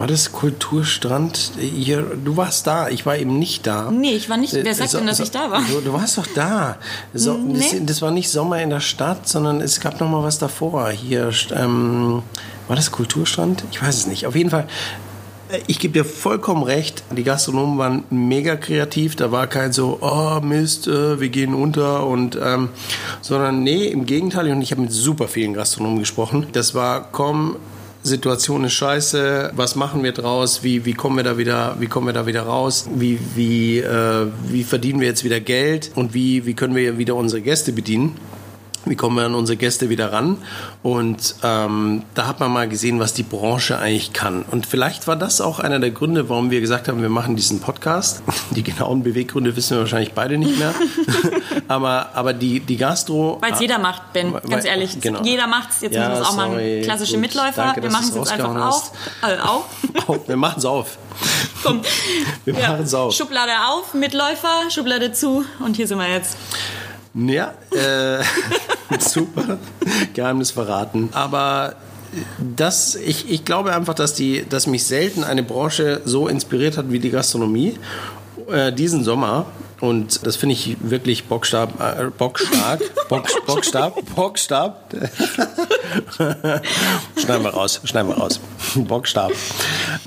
War 0.00 0.06
das 0.06 0.32
Kulturstrand? 0.32 1.52
Hier, 1.58 2.00
du 2.24 2.36
warst 2.38 2.66
da, 2.66 2.88
ich 2.88 3.04
war 3.04 3.18
eben 3.18 3.38
nicht 3.38 3.66
da. 3.66 3.90
Nee, 3.90 4.12
ich 4.12 4.30
war 4.30 4.38
nicht. 4.38 4.54
Wer 4.54 4.74
sagt 4.74 4.88
so, 4.88 4.96
denn, 4.96 5.06
dass 5.06 5.18
so, 5.18 5.24
ich 5.24 5.30
da 5.30 5.50
war? 5.50 5.60
Du, 5.60 5.80
du 5.82 5.92
warst 5.92 6.16
doch 6.16 6.26
da. 6.34 6.78
So, 7.12 7.34
nee. 7.34 7.58
das, 7.58 7.74
das, 7.82 8.02
war 8.02 8.10
nicht 8.10 8.30
Sommer 8.30 8.62
in 8.62 8.70
der 8.70 8.80
Stadt, 8.80 9.28
sondern 9.28 9.60
es 9.60 9.78
gab 9.78 10.00
noch 10.00 10.08
mal 10.08 10.22
was 10.22 10.38
davor. 10.38 10.88
Hier, 10.88 11.30
ähm, 11.54 12.22
war 12.66 12.76
das 12.76 12.92
Kulturstrand? 12.92 13.64
Ich 13.72 13.82
weiß 13.82 13.94
es 13.94 14.06
nicht. 14.06 14.26
Auf 14.26 14.36
jeden 14.36 14.48
Fall 14.48 14.68
ich 15.66 15.78
gebe 15.78 15.94
dir 15.94 16.04
vollkommen 16.04 16.62
recht. 16.62 17.02
Die 17.16 17.24
Gastronomen 17.24 17.78
waren 17.78 18.04
mega 18.10 18.56
kreativ. 18.56 19.16
Da 19.16 19.32
war 19.32 19.46
kein 19.46 19.72
so, 19.72 19.98
oh 20.00 20.40
Mist, 20.40 20.86
äh, 20.86 21.20
wir 21.20 21.28
gehen 21.28 21.54
unter 21.54 22.06
und, 22.06 22.38
ähm, 22.42 22.68
sondern 23.20 23.62
nee, 23.62 23.86
im 23.86 24.06
Gegenteil. 24.06 24.50
Und 24.50 24.62
ich 24.62 24.70
habe 24.72 24.82
mit 24.82 24.92
super 24.92 25.28
vielen 25.28 25.54
Gastronomen 25.54 25.98
gesprochen. 25.98 26.46
Das 26.52 26.74
war, 26.74 27.08
komm, 27.12 27.56
Situation 28.02 28.64
ist 28.64 28.72
scheiße, 28.72 29.52
was 29.54 29.76
machen 29.76 30.02
wir 30.02 30.12
draus, 30.12 30.62
wie, 30.62 30.86
wie, 30.86 30.94
kommen, 30.94 31.16
wir 31.16 31.24
da 31.24 31.36
wieder, 31.36 31.76
wie 31.80 31.86
kommen 31.86 32.06
wir 32.06 32.14
da 32.14 32.26
wieder 32.26 32.42
raus, 32.42 32.88
wie, 32.94 33.18
wie, 33.34 33.78
äh, 33.78 34.26
wie 34.48 34.64
verdienen 34.64 35.00
wir 35.00 35.08
jetzt 35.08 35.22
wieder 35.22 35.38
Geld 35.38 35.90
und 35.96 36.14
wie, 36.14 36.46
wie 36.46 36.54
können 36.54 36.74
wir 36.74 36.96
wieder 36.96 37.14
unsere 37.14 37.42
Gäste 37.42 37.72
bedienen 37.72 38.16
wie 38.86 38.96
kommen 38.96 39.16
wir 39.16 39.24
an 39.24 39.34
unsere 39.34 39.56
Gäste 39.56 39.88
wieder 39.88 40.12
ran? 40.12 40.38
Und 40.82 41.36
ähm, 41.42 42.02
da 42.14 42.26
hat 42.26 42.40
man 42.40 42.50
mal 42.52 42.68
gesehen, 42.68 42.98
was 42.98 43.12
die 43.12 43.22
Branche 43.22 43.78
eigentlich 43.78 44.12
kann. 44.12 44.42
Und 44.50 44.66
vielleicht 44.66 45.06
war 45.06 45.16
das 45.16 45.40
auch 45.40 45.58
einer 45.58 45.78
der 45.78 45.90
Gründe, 45.90 46.28
warum 46.28 46.50
wir 46.50 46.60
gesagt 46.60 46.88
haben, 46.88 47.02
wir 47.02 47.08
machen 47.08 47.36
diesen 47.36 47.60
Podcast. 47.60 48.22
Die 48.50 48.62
genauen 48.62 49.02
Beweggründe 49.02 49.54
wissen 49.54 49.76
wir 49.76 49.80
wahrscheinlich 49.80 50.12
beide 50.12 50.38
nicht 50.38 50.58
mehr. 50.58 50.74
aber, 51.68 52.10
aber 52.14 52.32
die, 52.32 52.60
die 52.60 52.76
Gastro... 52.76 53.38
Weil 53.40 53.52
es 53.52 53.60
jeder 53.60 53.78
macht, 53.78 54.12
Ben, 54.12 54.32
ganz 54.32 54.50
weil, 54.50 54.66
ehrlich. 54.66 55.00
Genau. 55.00 55.22
Jeder 55.22 55.46
macht 55.46 55.70
es. 55.70 55.80
Jetzt 55.82 55.94
ja, 55.94 56.08
müssen 56.08 56.20
wir 56.20 56.22
es 56.22 56.28
auch 56.28 56.36
mal 56.36 56.80
klassische 56.82 57.12
gut. 57.12 57.20
Mitläufer. 57.22 57.62
Danke, 57.64 57.82
wir 57.82 57.90
machen 57.90 58.08
es 58.08 58.14
jetzt 58.14 58.32
einfach 58.32 58.68
auf. 58.68 58.92
Äh, 59.22 59.38
auf. 60.08 60.28
wir 60.28 60.36
machen 60.36 60.58
es 60.58 60.64
auf. 60.64 60.98
Komm. 61.62 61.82
Wir 62.44 62.54
ja. 62.54 62.70
machen 62.70 62.84
es 62.84 62.94
auf. 62.94 63.14
Schublade 63.14 63.52
auf, 63.68 63.94
Mitläufer, 63.94 64.70
Schublade 64.70 65.12
zu 65.12 65.44
und 65.60 65.76
hier 65.76 65.86
sind 65.86 65.98
wir 65.98 66.08
jetzt. 66.08 66.36
Ja, 67.14 67.54
äh, 67.72 68.22
super. 68.98 69.58
Geheimnis 70.14 70.50
verraten. 70.50 71.10
Aber 71.12 71.74
das, 72.56 72.94
ich, 72.94 73.30
ich 73.30 73.44
glaube 73.44 73.74
einfach, 73.74 73.94
dass, 73.94 74.14
die, 74.14 74.44
dass 74.48 74.66
mich 74.66 74.84
selten 74.84 75.24
eine 75.24 75.42
Branche 75.42 76.00
so 76.04 76.28
inspiriert 76.28 76.76
hat 76.76 76.90
wie 76.90 76.98
die 76.98 77.10
Gastronomie. 77.10 77.78
Äh, 78.50 78.72
diesen 78.72 79.04
Sommer. 79.04 79.46
Und 79.80 80.26
das 80.26 80.36
finde 80.36 80.54
ich 80.54 80.76
wirklich 80.80 81.24
bockstark, 81.24 81.70
äh, 81.80 82.10
bockstark, 82.16 82.80
bock, 83.08 83.24
bockstark, 83.46 83.94
bockstark. 84.14 84.74
schneiden 87.16 87.44
wir 87.44 87.50
raus, 87.50 87.80
schneiden 87.84 88.10
wir 88.10 88.18
raus. 88.18 88.40
Bockstark. 88.74 89.32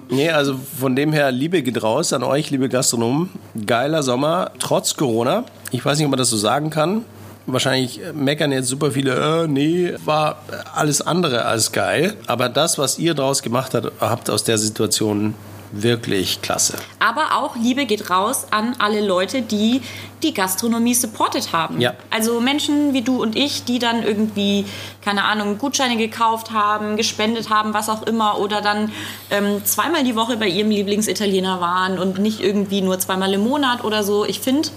Nee, 0.10 0.30
also 0.30 0.60
von 0.80 0.96
dem 0.96 1.12
her, 1.12 1.32
Liebe 1.32 1.64
geht 1.64 1.82
raus 1.82 2.14
an 2.14 2.22
euch, 2.22 2.52
liebe 2.52 2.70
Gastronomen. 2.70 3.32
Geiler 3.66 4.04
Sommer, 4.04 4.52
trotz 4.60 4.96
Corona. 4.96 5.46
Ich 5.74 5.84
weiß 5.84 5.98
nicht, 5.98 6.06
ob 6.06 6.12
man 6.12 6.20
das 6.20 6.30
so 6.30 6.38
sagen 6.38 6.70
kann. 6.70 7.04
Wahrscheinlich 7.48 8.00
meckern 8.14 8.52
jetzt 8.52 8.68
super 8.68 8.92
viele, 8.92 9.44
äh, 9.44 9.48
nee, 9.48 9.94
war 10.06 10.38
alles 10.76 11.02
andere 11.02 11.46
als 11.46 11.72
geil. 11.72 12.16
Aber 12.28 12.48
das, 12.48 12.78
was 12.78 13.00
ihr 13.00 13.16
daraus 13.16 13.42
gemacht 13.42 13.74
habt 14.00 14.30
aus 14.30 14.44
der 14.44 14.60
Situation, 14.60 15.34
wirklich 15.72 16.44
klasse. 16.44 16.78
Aber 17.00 17.36
auch 17.36 17.56
Liebe 17.56 17.88
geht 17.88 18.12
raus 18.12 18.46
an 18.52 18.76
alle 18.78 19.06
Leute, 19.06 19.42
die 19.42 19.82
die 20.22 20.34
Gastronomie 20.34 20.94
supportet 20.94 21.52
haben. 21.52 21.82
Ja. 21.82 21.96
Also 22.12 22.40
Menschen 22.40 22.94
wie 22.94 23.02
du 23.02 23.20
und 23.20 23.36
ich, 23.36 23.66
die 23.66 23.80
dann 23.80 24.04
irgendwie, 24.04 24.66
keine 25.04 25.24
Ahnung, 25.24 25.58
Gutscheine 25.58 25.98
gekauft 25.98 26.52
haben, 26.52 26.96
gespendet 26.98 27.50
haben, 27.50 27.74
was 27.74 27.90
auch 27.90 28.04
immer, 28.04 28.40
oder 28.40 28.62
dann 28.62 28.92
ähm, 29.32 29.66
zweimal 29.66 30.04
die 30.04 30.16
Woche 30.16 30.38
bei 30.38 30.48
ihrem 30.48 30.70
Lieblingsitaliener 30.70 31.60
waren 31.60 31.98
und 31.98 32.20
nicht 32.20 32.42
irgendwie 32.42 32.82
nur 32.82 33.00
zweimal 33.00 33.34
im 33.34 33.42
Monat 33.42 33.84
oder 33.84 34.04
so. 34.04 34.24
Ich 34.24 34.40
finde, 34.40 34.70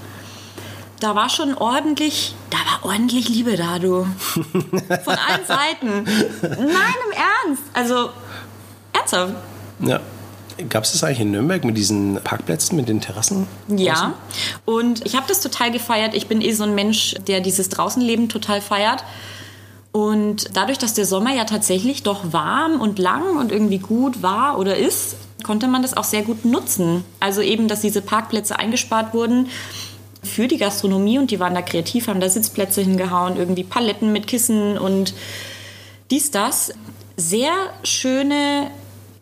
da 1.00 1.14
war 1.14 1.28
schon 1.28 1.54
ordentlich, 1.54 2.34
da 2.50 2.58
war 2.58 2.90
ordentlich 2.90 3.28
Liebe 3.28 3.56
da, 3.56 3.78
du. 3.78 4.06
Von 4.32 5.14
allen 5.14 5.46
Seiten. 5.46 6.04
Nein, 6.42 6.94
im 7.06 7.12
Ernst. 7.48 7.62
Also, 7.74 8.10
ernsthaft. 8.92 9.34
Ja. 9.80 10.00
Gab 10.70 10.84
es 10.84 10.92
das 10.92 11.04
eigentlich 11.04 11.20
in 11.20 11.32
Nürnberg 11.32 11.64
mit 11.64 11.76
diesen 11.76 12.18
Parkplätzen, 12.24 12.76
mit 12.76 12.88
den 12.88 13.02
Terrassen? 13.02 13.46
Ja, 13.68 14.14
und 14.64 15.04
ich 15.04 15.14
habe 15.14 15.26
das 15.28 15.40
total 15.40 15.70
gefeiert. 15.70 16.14
Ich 16.14 16.28
bin 16.28 16.40
eh 16.40 16.52
so 16.52 16.64
ein 16.64 16.74
Mensch, 16.74 17.14
der 17.26 17.40
dieses 17.40 17.68
Draußenleben 17.68 18.30
total 18.30 18.62
feiert. 18.62 19.04
Und 19.92 20.56
dadurch, 20.56 20.78
dass 20.78 20.94
der 20.94 21.04
Sommer 21.04 21.34
ja 21.34 21.44
tatsächlich 21.44 22.04
doch 22.04 22.32
warm 22.32 22.80
und 22.80 22.98
lang 22.98 23.36
und 23.36 23.52
irgendwie 23.52 23.78
gut 23.78 24.22
war 24.22 24.58
oder 24.58 24.76
ist, 24.78 25.16
konnte 25.42 25.68
man 25.68 25.82
das 25.82 25.94
auch 25.94 26.04
sehr 26.04 26.22
gut 26.22 26.46
nutzen. 26.46 27.04
Also 27.20 27.42
eben, 27.42 27.68
dass 27.68 27.80
diese 27.80 28.00
Parkplätze 28.00 28.58
eingespart 28.58 29.12
wurden 29.12 29.48
für 30.26 30.48
die 30.48 30.58
Gastronomie 30.58 31.18
und 31.18 31.30
die 31.30 31.40
waren 31.40 31.54
da 31.54 31.62
kreativ, 31.62 32.08
haben 32.08 32.20
da 32.20 32.28
Sitzplätze 32.28 32.82
hingehauen, 32.82 33.36
irgendwie 33.36 33.64
Paletten 33.64 34.12
mit 34.12 34.26
Kissen 34.26 34.76
und 34.76 35.14
dies, 36.10 36.30
das. 36.30 36.72
Sehr 37.16 37.52
schöne, 37.82 38.70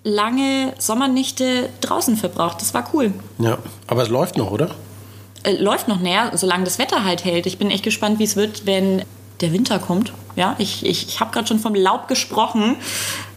lange 0.02 0.74
Sommernächte 0.78 1.68
draußen 1.80 2.16
verbraucht. 2.16 2.60
Das 2.60 2.74
war 2.74 2.90
cool. 2.92 3.12
Ja, 3.38 3.58
aber 3.86 4.02
es 4.02 4.08
läuft 4.08 4.36
noch, 4.36 4.50
oder? 4.50 4.70
Äh, 5.44 5.52
läuft 5.52 5.88
noch 5.88 6.00
näher, 6.00 6.32
solange 6.34 6.64
das 6.64 6.78
Wetter 6.78 7.04
halt 7.04 7.24
hält. 7.24 7.46
Ich 7.46 7.58
bin 7.58 7.70
echt 7.70 7.84
gespannt, 7.84 8.18
wie 8.18 8.24
es 8.24 8.36
wird, 8.36 8.66
wenn 8.66 9.04
der 9.40 9.52
Winter 9.52 9.78
kommt. 9.78 10.12
Ja, 10.36 10.56
ich, 10.58 10.84
ich, 10.84 11.08
ich 11.08 11.20
habe 11.20 11.30
gerade 11.32 11.46
schon 11.46 11.58
vom 11.58 11.74
Laub 11.74 12.08
gesprochen. 12.08 12.76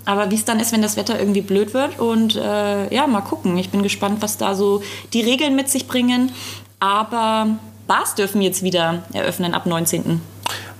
Aber 0.06 0.32
wie 0.32 0.36
es 0.36 0.46
dann 0.46 0.62
ist, 0.62 0.72
wenn 0.72 0.82
das 0.82 0.96
Wetter 0.96 1.20
irgendwie 1.20 1.42
blöd 1.42 1.74
wird. 1.74 2.00
Und 2.00 2.38
äh, 2.38 2.94
ja, 2.94 3.08
mal 3.08 3.22
gucken. 3.22 3.58
Ich 3.58 3.70
bin 3.70 3.84
gespannt, 3.84 4.22
was 4.22 4.38
da 4.38 4.56
so 4.56 4.82
die 5.12 5.22
Regeln 5.22 5.56
mit 5.56 5.70
sich 5.70 5.88
bringen. 5.88 6.32
Aber 6.80 7.48
Bars 7.88 8.16
dürfen 8.16 8.42
jetzt 8.42 8.64
wieder 8.64 9.04
eröffnen 9.14 9.54
ab 9.54 9.66
19. 9.66 10.22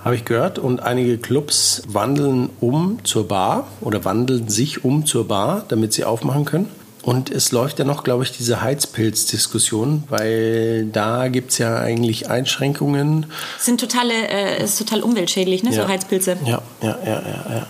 Habe 0.04 0.14
ich 0.14 0.24
gehört. 0.24 0.58
Und 0.58 0.80
einige 0.80 1.18
Clubs 1.18 1.82
wandeln 1.88 2.50
um 2.60 3.04
zur 3.04 3.26
Bar 3.26 3.66
oder 3.80 4.04
wandeln 4.04 4.48
sich 4.48 4.84
um 4.84 5.06
zur 5.06 5.26
Bar, 5.26 5.64
damit 5.68 5.92
sie 5.92 6.04
aufmachen 6.04 6.44
können. 6.44 6.68
Und 7.02 7.30
es 7.30 7.52
läuft 7.52 7.78
ja 7.78 7.84
noch, 7.84 8.04
glaube 8.04 8.24
ich, 8.24 8.32
diese 8.32 8.60
Heizpilz-Diskussion, 8.60 10.04
weil 10.08 10.86
da 10.92 11.28
gibt 11.28 11.52
es 11.52 11.58
ja 11.58 11.78
eigentlich 11.78 12.28
Einschränkungen. 12.28 13.26
Sind 13.58 13.80
totale, 13.80 14.12
äh, 14.28 14.62
ist 14.62 14.78
total 14.78 15.02
umweltschädlich, 15.02 15.62
ne? 15.62 15.70
Ja. 15.70 15.82
so 15.82 15.88
Heizpilze. 15.88 16.36
Ja, 16.44 16.60
ja, 16.82 16.98
ja, 17.04 17.12
ja. 17.12 17.44
ja. 17.50 17.66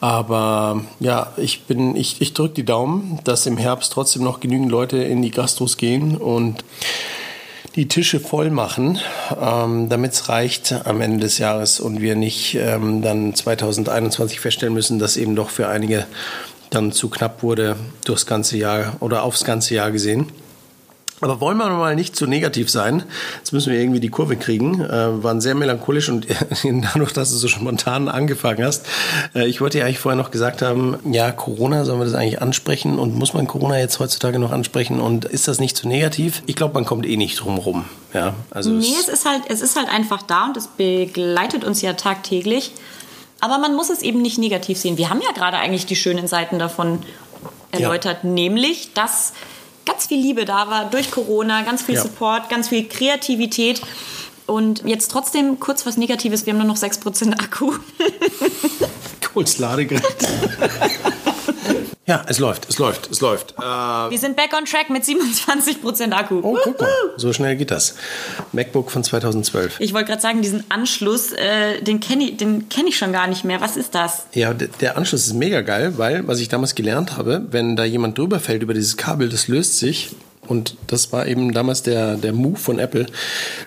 Aber 0.00 0.82
ja, 0.98 1.32
ich 1.36 1.62
bin, 1.64 1.94
ich, 1.94 2.20
ich 2.20 2.32
drücke 2.32 2.54
die 2.54 2.64
Daumen, 2.64 3.20
dass 3.24 3.46
im 3.46 3.56
Herbst 3.56 3.92
trotzdem 3.92 4.24
noch 4.24 4.40
genügend 4.40 4.70
Leute 4.70 4.96
in 4.98 5.22
die 5.22 5.30
Gastros 5.30 5.76
gehen 5.76 6.16
und 6.16 6.64
die 7.76 7.88
Tische 7.88 8.18
voll 8.18 8.50
machen, 8.50 8.98
ähm, 9.40 9.88
damit 9.88 10.12
es 10.12 10.28
reicht 10.28 10.86
am 10.86 11.00
Ende 11.00 11.20
des 11.20 11.38
Jahres 11.38 11.78
und 11.78 12.00
wir 12.00 12.16
nicht 12.16 12.56
ähm, 12.56 13.02
dann 13.02 13.34
2021 13.34 14.40
feststellen 14.40 14.74
müssen, 14.74 14.98
dass 14.98 15.16
eben 15.16 15.36
doch 15.36 15.50
für 15.50 15.68
einige 15.68 16.06
dann 16.70 16.92
zu 16.92 17.08
knapp 17.08 17.42
wurde 17.42 17.76
durchs 18.04 18.26
ganze 18.26 18.56
Jahr 18.56 18.96
oder 19.00 19.22
aufs 19.22 19.44
ganze 19.44 19.74
Jahr 19.74 19.90
gesehen. 19.90 20.26
Aber 21.20 21.40
wollen 21.40 21.58
wir 21.58 21.68
mal 21.68 21.94
nicht 21.94 22.16
zu 22.16 22.26
negativ 22.26 22.70
sein? 22.70 23.02
Jetzt 23.38 23.52
müssen 23.52 23.72
wir 23.72 23.78
irgendwie 23.78 24.00
die 24.00 24.08
Kurve 24.08 24.36
kriegen. 24.36 24.80
Äh, 24.80 25.22
waren 25.22 25.40
sehr 25.40 25.54
melancholisch 25.54 26.08
und 26.08 26.26
dadurch, 26.62 27.12
dass 27.12 27.30
du 27.30 27.36
so 27.36 27.48
spontan 27.48 28.08
angefangen 28.08 28.64
hast. 28.64 28.86
Äh, 29.34 29.46
ich 29.46 29.60
wollte 29.60 29.78
ja 29.78 29.84
eigentlich 29.84 29.98
vorher 29.98 30.20
noch 30.20 30.30
gesagt 30.30 30.62
haben, 30.62 30.96
ja, 31.10 31.30
Corona, 31.30 31.84
sollen 31.84 31.98
wir 31.98 32.06
das 32.06 32.14
eigentlich 32.14 32.40
ansprechen? 32.40 32.98
Und 32.98 33.16
muss 33.16 33.34
man 33.34 33.46
Corona 33.46 33.78
jetzt 33.78 33.98
heutzutage 33.98 34.38
noch 34.38 34.50
ansprechen? 34.50 35.00
Und 35.00 35.26
ist 35.26 35.46
das 35.46 35.60
nicht 35.60 35.76
zu 35.76 35.88
negativ? 35.88 36.42
Ich 36.46 36.56
glaube, 36.56 36.74
man 36.74 36.86
kommt 36.86 37.06
eh 37.06 37.16
nicht 37.16 37.38
drum 37.38 37.58
rum. 37.58 37.84
Ja, 38.14 38.34
also 38.50 38.70
nee, 38.70 38.94
es 38.98 39.08
ist, 39.08 39.26
halt, 39.26 39.42
es 39.48 39.60
ist 39.60 39.76
halt 39.76 39.88
einfach 39.88 40.22
da 40.22 40.46
und 40.46 40.56
es 40.56 40.66
begleitet 40.68 41.64
uns 41.64 41.82
ja 41.82 41.92
tagtäglich. 41.92 42.72
Aber 43.40 43.58
man 43.58 43.74
muss 43.74 43.90
es 43.90 44.02
eben 44.02 44.20
nicht 44.20 44.38
negativ 44.38 44.78
sehen. 44.78 44.98
Wir 44.98 45.10
haben 45.10 45.20
ja 45.20 45.32
gerade 45.32 45.58
eigentlich 45.58 45.86
die 45.86 45.96
schönen 45.96 46.28
Seiten 46.28 46.58
davon 46.58 47.00
erläutert, 47.70 48.18
ja. 48.22 48.28
nämlich, 48.28 48.92
dass 48.94 49.32
ganz 49.86 50.06
viel 50.06 50.20
Liebe 50.20 50.44
da 50.44 50.68
war 50.68 50.90
durch 50.90 51.10
Corona, 51.10 51.62
ganz 51.62 51.82
viel 51.82 51.96
ja. 51.96 52.02
Support, 52.02 52.48
ganz 52.48 52.68
viel 52.68 52.88
Kreativität. 52.88 53.80
Und 54.46 54.82
jetzt 54.84 55.10
trotzdem 55.10 55.60
kurz 55.60 55.86
was 55.86 55.96
Negatives, 55.96 56.44
wir 56.44 56.52
haben 56.52 56.58
nur 56.58 56.66
noch 56.66 56.76
6% 56.76 57.32
Akku. 57.40 57.72
Kurz 59.32 59.58
Ladegerät. 59.58 60.02
Ja, 62.10 62.24
es 62.26 62.40
läuft, 62.40 62.68
es 62.68 62.76
läuft, 62.80 63.08
es 63.12 63.20
läuft. 63.20 63.54
Äh, 63.56 63.62
Wir 63.62 64.18
sind 64.18 64.34
back 64.34 64.52
on 64.58 64.64
track 64.64 64.90
mit 64.90 65.04
27% 65.04 66.10
Akku. 66.10 66.40
Oh, 66.42 66.58
guck 66.60 66.80
mal, 66.80 66.88
so 67.16 67.32
schnell 67.32 67.54
geht 67.54 67.70
das. 67.70 67.94
MacBook 68.50 68.90
von 68.90 69.04
2012. 69.04 69.76
Ich 69.78 69.94
wollte 69.94 70.08
gerade 70.08 70.20
sagen, 70.20 70.42
diesen 70.42 70.64
Anschluss, 70.70 71.30
äh, 71.30 71.80
den 71.82 72.00
kenne 72.00 72.24
ich, 72.24 72.36
kenn 72.36 72.88
ich 72.88 72.98
schon 72.98 73.12
gar 73.12 73.28
nicht 73.28 73.44
mehr. 73.44 73.60
Was 73.60 73.76
ist 73.76 73.94
das? 73.94 74.24
Ja, 74.32 74.52
der 74.54 74.96
Anschluss 74.98 75.24
ist 75.28 75.34
mega 75.34 75.60
geil, 75.60 75.98
weil, 75.98 76.26
was 76.26 76.40
ich 76.40 76.48
damals 76.48 76.74
gelernt 76.74 77.16
habe, 77.16 77.46
wenn 77.52 77.76
da 77.76 77.84
jemand 77.84 78.18
drüber 78.18 78.40
fällt 78.40 78.64
über 78.64 78.74
dieses 78.74 78.96
Kabel, 78.96 79.28
das 79.28 79.46
löst 79.46 79.78
sich 79.78 80.10
und 80.50 80.74
das 80.88 81.12
war 81.12 81.28
eben 81.28 81.52
damals 81.52 81.84
der, 81.84 82.16
der 82.16 82.32
Move 82.32 82.58
von 82.58 82.80
Apple. 82.80 83.04
Du 83.04 83.12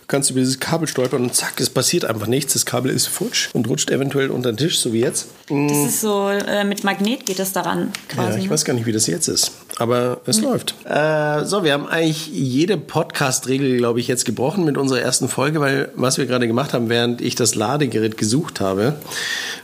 kannst 0.07 0.29
über 0.29 0.41
dieses 0.41 0.59
Kabel 0.59 0.87
stolpern 0.87 1.23
und 1.23 1.33
zack, 1.33 1.59
es 1.61 1.69
passiert 1.69 2.03
einfach 2.03 2.27
nichts. 2.27 2.53
Das 2.53 2.65
Kabel 2.65 2.91
ist 2.91 3.07
futsch 3.07 3.49
und 3.53 3.69
rutscht 3.69 3.89
eventuell 3.89 4.29
unter 4.29 4.51
den 4.51 4.57
Tisch, 4.57 4.79
so 4.79 4.91
wie 4.91 4.99
jetzt. 4.99 5.27
Das 5.47 5.57
mm. 5.57 5.85
ist 5.87 6.01
so, 6.01 6.27
äh, 6.27 6.65
mit 6.65 6.83
Magnet 6.83 7.25
geht 7.25 7.39
das 7.39 7.53
daran 7.53 7.93
quasi. 8.09 8.31
Ja, 8.31 8.37
ich 8.37 8.43
ne? 8.45 8.49
weiß 8.49 8.65
gar 8.65 8.73
nicht, 8.73 8.85
wie 8.85 8.91
das 8.91 9.07
jetzt 9.07 9.29
ist. 9.29 9.51
Aber 9.77 10.19
es 10.25 10.39
mhm. 10.39 10.43
läuft. 10.43 10.75
Äh, 10.83 11.45
so, 11.45 11.63
wir 11.63 11.71
haben 11.71 11.87
eigentlich 11.87 12.27
jede 12.27 12.77
Podcast-Regel, 12.77 13.77
glaube 13.77 14.01
ich, 14.01 14.09
jetzt 14.09 14.25
gebrochen 14.25 14.65
mit 14.65 14.77
unserer 14.77 14.99
ersten 14.99 15.29
Folge, 15.29 15.61
weil 15.61 15.89
was 15.95 16.17
wir 16.17 16.25
gerade 16.25 16.47
gemacht 16.47 16.73
haben, 16.73 16.89
während 16.89 17.21
ich 17.21 17.35
das 17.35 17.55
Ladegerät 17.55 18.17
gesucht 18.17 18.59
habe, 18.59 18.95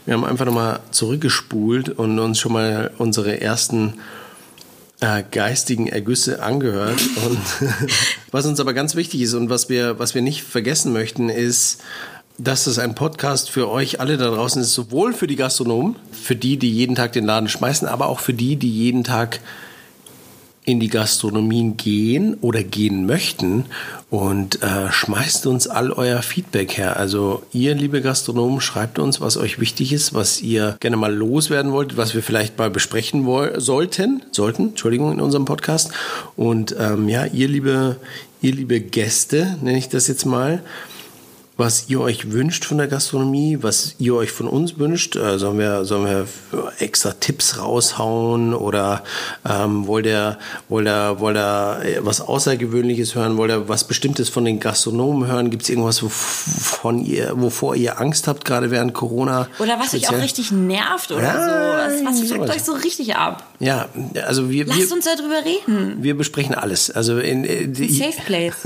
wir 0.06 0.14
haben 0.14 0.24
einfach 0.24 0.46
nochmal 0.46 0.80
zurückgespult 0.90 1.90
und 1.90 2.18
uns 2.18 2.38
schon 2.38 2.52
mal 2.52 2.90
unsere 2.96 3.40
ersten 3.42 3.94
äh, 5.00 5.22
geistigen 5.30 5.86
Ergüsse 5.86 6.42
angehört. 6.42 7.00
Und 7.26 7.70
was 8.30 8.46
uns 8.46 8.60
aber 8.60 8.74
ganz 8.74 8.94
wichtig 8.94 9.22
ist 9.22 9.34
und 9.34 9.50
was 9.50 9.68
wir, 9.68 9.98
was 9.98 10.14
wir 10.14 10.22
nicht 10.22 10.42
vergessen 10.42 10.92
möchten, 10.92 11.28
ist, 11.28 11.82
dass 12.38 12.64
das 12.64 12.78
ein 12.78 12.94
Podcast 12.94 13.50
für 13.50 13.68
euch 13.68 14.00
alle 14.00 14.16
da 14.16 14.30
draußen 14.30 14.62
ist, 14.62 14.72
sowohl 14.72 15.12
für 15.12 15.26
die 15.26 15.36
Gastronomen, 15.36 15.96
für 16.10 16.36
die, 16.36 16.56
die 16.56 16.70
jeden 16.70 16.94
Tag 16.94 17.12
den 17.12 17.26
Laden 17.26 17.48
schmeißen, 17.48 17.86
aber 17.86 18.08
auch 18.08 18.20
für 18.20 18.32
die, 18.32 18.56
die 18.56 18.70
jeden 18.70 19.04
Tag 19.04 19.40
in 20.64 20.78
die 20.78 20.88
Gastronomien 20.88 21.76
gehen 21.76 22.34
oder 22.40 22.62
gehen 22.62 23.06
möchten 23.06 23.64
und 24.10 24.62
äh, 24.62 24.90
schmeißt 24.90 25.46
uns 25.46 25.66
all 25.66 25.90
euer 25.90 26.20
Feedback 26.20 26.76
her. 26.76 26.96
Also 26.96 27.42
ihr, 27.52 27.74
liebe 27.74 28.02
Gastronomen, 28.02 28.60
schreibt 28.60 28.98
uns, 28.98 29.20
was 29.20 29.36
euch 29.36 29.58
wichtig 29.58 29.92
ist, 29.92 30.12
was 30.12 30.42
ihr 30.42 30.76
gerne 30.80 30.96
mal 30.96 31.14
loswerden 31.14 31.72
wollt, 31.72 31.96
was 31.96 32.14
wir 32.14 32.22
vielleicht 32.22 32.58
mal 32.58 32.70
besprechen 32.70 33.24
sollten, 33.56 34.22
sollten, 34.32 34.70
Entschuldigung, 34.70 35.12
in 35.12 35.20
unserem 35.20 35.44
Podcast. 35.44 35.92
Und 36.36 36.74
ähm, 36.78 37.08
ja, 37.08 37.24
ihr 37.24 37.48
liebe, 37.48 37.96
ihr 38.42 38.52
liebe 38.52 38.80
Gäste, 38.80 39.56
nenne 39.62 39.78
ich 39.78 39.88
das 39.88 40.08
jetzt 40.08 40.26
mal, 40.26 40.62
was 41.60 41.84
ihr 41.88 42.00
euch 42.00 42.32
wünscht 42.32 42.64
von 42.64 42.78
der 42.78 42.88
Gastronomie, 42.88 43.58
was 43.60 43.94
ihr 43.98 44.14
euch 44.14 44.32
von 44.32 44.48
uns 44.48 44.78
wünscht. 44.78 45.14
Äh, 45.14 45.38
sollen, 45.38 45.58
wir, 45.58 45.84
sollen 45.84 46.06
wir 46.06 46.26
extra 46.78 47.12
Tipps 47.12 47.58
raushauen 47.58 48.54
oder 48.54 49.04
ähm, 49.48 49.86
wollt, 49.86 50.06
ihr, 50.06 50.38
wollt, 50.70 50.86
ihr, 50.88 51.20
wollt 51.20 51.36
ihr 51.36 51.98
was 52.00 52.22
Außergewöhnliches 52.22 53.14
hören? 53.14 53.36
Wollt 53.36 53.50
ihr 53.50 53.68
was 53.68 53.84
Bestimmtes 53.84 54.30
von 54.30 54.46
den 54.46 54.58
Gastronomen 54.58 55.28
hören? 55.28 55.50
Gibt 55.50 55.64
es 55.64 55.68
irgendwas, 55.68 56.02
wovon 56.02 57.04
ihr, 57.04 57.32
wovor 57.36 57.76
ihr 57.76 58.00
Angst 58.00 58.26
habt, 58.26 58.46
gerade 58.46 58.70
während 58.70 58.94
Corona? 58.94 59.46
Oder 59.58 59.78
was 59.78 59.92
euch 59.92 60.08
auch 60.08 60.14
richtig 60.14 60.50
nervt 60.50 61.12
oder 61.12 61.22
ja, 61.22 61.90
so? 61.90 62.06
Was, 62.06 62.20
was 62.22 62.32
fuckt 62.32 62.50
euch 62.50 62.62
so 62.62 62.72
richtig 62.72 63.16
ab? 63.16 63.44
Ja, 63.58 63.90
also 64.26 64.48
wir... 64.48 64.64
Lasst 64.64 64.80
wir, 64.80 64.92
uns 64.92 65.04
darüber 65.04 65.44
reden. 65.44 66.02
Wir 66.02 66.16
besprechen 66.16 66.54
alles. 66.54 66.90
Also 66.90 67.18
in, 67.18 67.44
in, 67.44 67.64
äh, 67.64 67.68
die, 67.68 67.92
Safe 67.92 68.22
Place. 68.24 68.54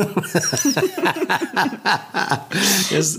Das, 2.90 3.18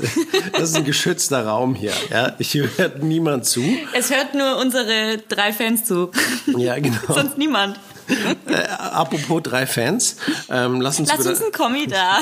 das, 0.54 0.70
ist 0.70 0.76
ein 0.76 0.86
geschützter 0.86 1.46
Raum 1.46 1.76
hier. 1.76 1.94
Ja? 2.10 2.36
Hier 2.40 2.70
hört 2.78 3.04
niemand 3.04 3.46
zu. 3.46 3.64
Es 3.94 4.12
hört 4.12 4.34
nur 4.34 4.58
unsere 4.58 5.18
drei 5.28 5.54
Fans 5.54 5.86
zu. 5.86 6.12
Ja, 6.58 6.78
genau. 6.80 6.98
Sonst 7.08 7.38
niemand. 7.38 7.80
Äh, 8.08 8.68
apropos 8.68 9.42
drei 9.42 9.66
Fans, 9.66 10.18
ähm, 10.50 10.80
lass 10.80 11.00
uns, 11.00 11.10
lass 11.10 11.26
uns 11.26 11.42
einen 11.42 11.52
Kommi 11.52 11.88
da. 11.88 12.20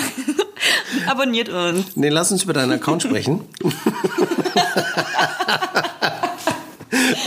Abonniert 1.07 1.49
uns. 1.49 1.95
Nee, 1.95 2.09
lass 2.09 2.31
uns 2.31 2.43
über 2.43 2.53
deinen 2.53 2.71
Account 2.71 3.03
sprechen. 3.03 3.41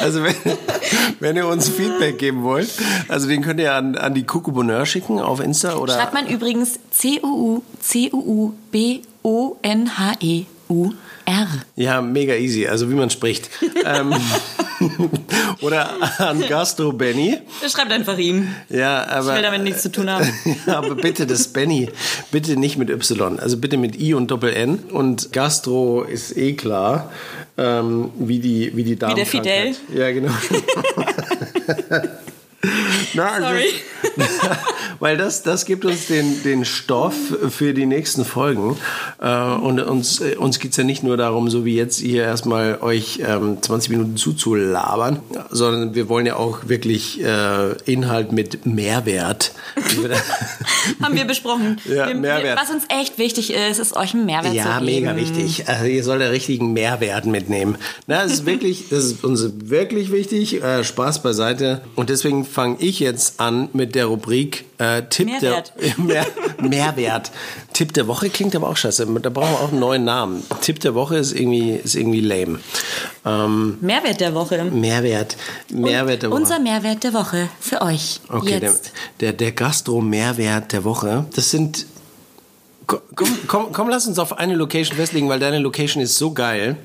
Also 0.01 0.23
wenn, 0.23 0.35
wenn, 1.19 1.37
ihr 1.37 1.47
uns 1.47 1.69
Feedback 1.69 2.19
geben 2.19 2.45
wollt, 2.45 2.71
also 3.09 3.27
den 3.29 3.43
könnt 3.43 3.59
ihr 3.59 3.75
an, 3.75 3.97
an 3.97 4.15
die 4.15 4.25
Kuku 4.25 4.53
Bonheur 4.53 4.87
schicken 4.87 5.19
auf 5.19 5.41
Insta 5.41 5.77
oder. 5.77 5.95
Schreibt 5.95 6.15
man 6.15 6.29
übrigens 6.29 6.79
C-U-U, 6.93 7.63
C-U-U, 9.27 9.57
B-O-N-H-E-U. 9.63 10.93
R. 11.29 11.49
Ja, 11.75 12.01
mega 12.03 12.35
easy, 12.35 12.69
also 12.69 12.89
wie 12.89 12.95
man 12.95 13.11
spricht. 13.11 13.51
ähm, 13.85 14.15
oder 15.61 15.91
an 16.19 16.41
Gastro 16.49 16.93
Benny. 16.93 17.39
Schreibt 17.69 17.91
einfach 17.91 18.17
ihm. 18.17 18.47
Ja, 18.69 19.05
aber. 19.09 19.31
Ich 19.31 19.35
will 19.35 19.43
damit 19.43 19.63
nichts 19.65 19.83
zu 19.83 19.91
tun 19.91 20.09
haben. 20.11 20.31
ja, 20.69 20.79
aber 20.79 20.95
bitte 20.95 21.27
das 21.27 21.49
Benny, 21.49 21.91
bitte 22.31 22.57
nicht 22.57 22.79
mit 22.79 22.91
Y, 22.91 23.41
also 23.41 23.57
bitte 23.57 23.77
mit 23.77 24.01
I 24.01 24.15
und 24.15 24.31
Doppel 24.31 24.53
N. 24.53 24.79
Und 24.93 25.33
Gastro 25.33 26.03
ist 26.05 26.37
eh 26.37 26.53
klar, 26.53 27.11
ähm, 27.59 28.11
wie 28.21 28.39
die, 28.39 28.77
wie 28.77 28.85
die 28.85 28.95
Dame. 28.95 29.15
Wie 29.15 29.17
der 29.17 29.27
Fidel. 29.27 29.75
Ja, 29.93 30.13
genau. 30.13 30.31
Na, 33.17 33.33
also, 33.33 33.49
Sorry. 33.49 33.69
weil 35.01 35.17
das, 35.17 35.43
das 35.43 35.65
gibt 35.65 35.85
uns 35.85 36.07
den, 36.07 36.43
den 36.43 36.65
Stoff 36.65 37.15
für 37.51 37.75
die 37.75 37.87
nächsten 37.87 38.25
Folgen. 38.25 38.77
Äh, 39.21 39.29
und 39.29 39.81
uns, 39.81 40.21
äh, 40.21 40.37
uns 40.37 40.59
geht 40.59 40.73
es 40.73 40.77
ja 40.77 40.85
nicht 40.85 41.03
nur 41.03 41.17
darum, 41.17 41.51
so 41.51 41.65
wie 41.65 41.77
jetzt 41.77 41.99
hier 41.99 42.25
erstmal 42.25 42.79
euch 42.81 43.21
ähm, 43.27 43.59
20 43.61 43.91
Minuten 43.91 44.17
zuzulabern, 44.17 45.21
sondern 45.51 45.95
wir 45.95 46.09
wollen 46.09 46.27
ja 46.27 46.37
auch 46.37 46.69
wirklich 46.69 47.23
äh, 47.23 47.73
Inhalt 47.85 48.33
mit 48.33 48.67
Mehrwert. 48.67 49.53
Haben 51.03 51.17
wir 51.17 51.25
besprochen. 51.25 51.81
Ja, 51.85 52.09
wir, 52.09 52.15
Mehrwert. 52.15 52.59
Was 52.61 52.71
uns 52.71 52.85
echt 52.89 53.19
wichtig 53.19 53.53
ist, 53.53 53.79
ist 53.79 53.97
euch 53.97 54.15
einen 54.15 54.27
Mehrwert 54.27 54.55
ja, 54.55 54.79
zu 54.79 54.85
geben. 54.85 55.07
Ja, 55.07 55.13
mega 55.15 55.17
wichtig. 55.17 55.69
Also 55.69 55.87
ihr 55.87 56.05
sollt 56.05 56.21
ja 56.21 56.29
richtigen 56.29 56.73
Mehrwert 56.73 57.27
mitnehmen. 57.27 57.77
Na, 58.07 58.23
das 58.23 58.33
ist 58.33 58.47
wirklich, 58.47 58.89
das 58.91 59.05
ist 59.05 59.25
uns 59.25 59.47
wirklich 59.65 60.13
wichtig. 60.13 60.61
Spaß 60.83 61.23
beiseite. 61.23 61.81
Und 61.95 62.11
deswegen 62.11 62.45
fange 62.45 62.77
ich 62.81 63.01
jetzt 63.01 63.06
an 63.39 63.69
mit 63.73 63.95
der 63.95 64.07
Rubrik 64.07 64.65
äh, 64.79 65.03
Tipp 65.09 65.27
Mehrwert. 65.27 65.73
der 65.81 65.99
mehr, 66.05 66.27
Mehrwert. 66.61 67.31
Tipp 67.73 67.93
der 67.93 68.07
Woche 68.07 68.31
klingt 68.31 68.55
aber 68.57 68.69
auch 68.69 68.77
scheiße. 68.77 69.07
Da 69.21 69.31
brauchen 69.31 69.51
wir 69.51 69.61
auch 69.61 69.71
einen 69.71 69.81
neuen 69.81 70.05
Namen. 70.05 70.43
Tipp 70.61 70.81
der 70.81 70.95
Woche 70.95 71.17
ist 71.17 71.33
irgendwie, 71.33 71.73
ist 71.73 71.95
irgendwie 71.95 72.21
lame. 72.21 72.61
Ähm, 73.25 73.79
Mehrwert 73.81 74.21
der 74.21 74.35
Woche. 74.35 74.65
Mehrwert. 74.65 75.37
Mehrwert 75.71 76.23
der 76.23 76.31
Woche. 76.31 76.41
Unser 76.41 76.59
Mehrwert 76.59 77.05
der 77.05 77.15
Woche 77.15 77.49
für 77.61 77.83
euch. 77.83 78.21
Okay, 78.29 78.59
jetzt. 78.61 78.93
Der, 79.21 79.33
der, 79.33 79.33
der 79.33 79.53
Gastro-Mehrwert 79.53 80.73
der 80.73 80.85
Woche. 80.85 81.27
Das 81.35 81.51
sind 81.51 81.87
Komm, 82.87 83.01
komm, 83.49 83.73
komm, 83.73 83.89
lass 83.89 84.07
uns 84.07 84.19
auf 84.21 84.39
eine 84.39 84.55
Location 84.55 84.97
festlegen, 84.97 85.29
weil 85.29 85.41
deine 85.41 85.59
Location 85.59 86.01
ist 86.01 86.17
so 86.17 86.33
geil. 86.33 86.77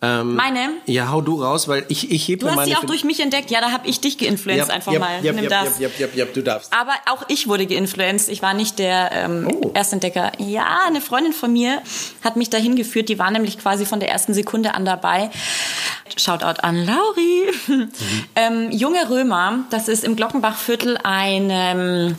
Ähm, 0.00 0.36
meine? 0.36 0.74
Ja, 0.86 1.10
hau 1.10 1.20
du 1.20 1.42
raus, 1.42 1.66
weil 1.66 1.84
ich, 1.88 2.12
ich 2.12 2.28
hebe 2.28 2.42
Du 2.42 2.48
hast 2.48 2.54
meine 2.54 2.70
sie 2.70 2.76
auch 2.76 2.84
durch 2.84 3.02
mich 3.02 3.18
entdeckt. 3.18 3.50
Ja, 3.50 3.60
da 3.60 3.72
habe 3.72 3.88
ich 3.88 4.00
dich 4.00 4.18
geinfluenced, 4.18 4.68
ja, 4.68 4.74
einfach 4.74 4.92
ja, 4.92 5.00
mal. 5.00 5.24
Ja, 5.24 5.32
Nimm 5.32 5.48
das. 5.48 5.78
Du 6.32 6.42
darfst. 6.42 6.72
Aber 6.72 6.92
auch 7.10 7.24
ich 7.26 7.48
wurde 7.48 7.66
geinfluenced. 7.66 8.28
Ich 8.28 8.40
war 8.40 8.54
nicht 8.54 8.78
der 8.78 9.10
ähm, 9.12 9.48
Oh. 9.68 9.72
Erstentdecker. 9.74 10.32
Ja, 10.38 10.80
eine 10.86 11.00
Freundin 11.00 11.32
von 11.32 11.52
mir 11.52 11.82
hat 12.22 12.36
mich 12.36 12.50
dahin 12.50 12.76
geführt. 12.76 13.08
Die 13.08 13.18
war 13.18 13.30
nämlich 13.30 13.58
quasi 13.58 13.84
von 13.84 13.98
der 13.98 14.10
ersten 14.10 14.34
Sekunde 14.34 14.74
an 14.74 14.84
dabei. 14.84 15.30
Shoutout 16.16 16.60
an 16.62 16.86
Lauri. 16.86 17.50
Mhm. 17.66 17.88
ähm, 18.36 18.70
Junge 18.70 19.10
Römer, 19.10 19.64
das 19.70 19.88
ist 19.88 20.04
im 20.04 20.14
Glockenbachviertel 20.14 20.98
ein... 21.02 21.48
Ähm, 21.50 22.16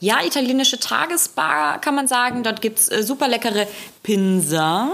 ja, 0.00 0.24
italienische 0.24 0.78
Tagesbar 0.78 1.80
kann 1.80 1.94
man 1.94 2.06
sagen. 2.08 2.42
Dort 2.42 2.60
gibt's 2.60 2.88
äh, 2.88 3.02
super 3.02 3.28
leckere 3.28 3.66
Pinsa. 4.02 4.90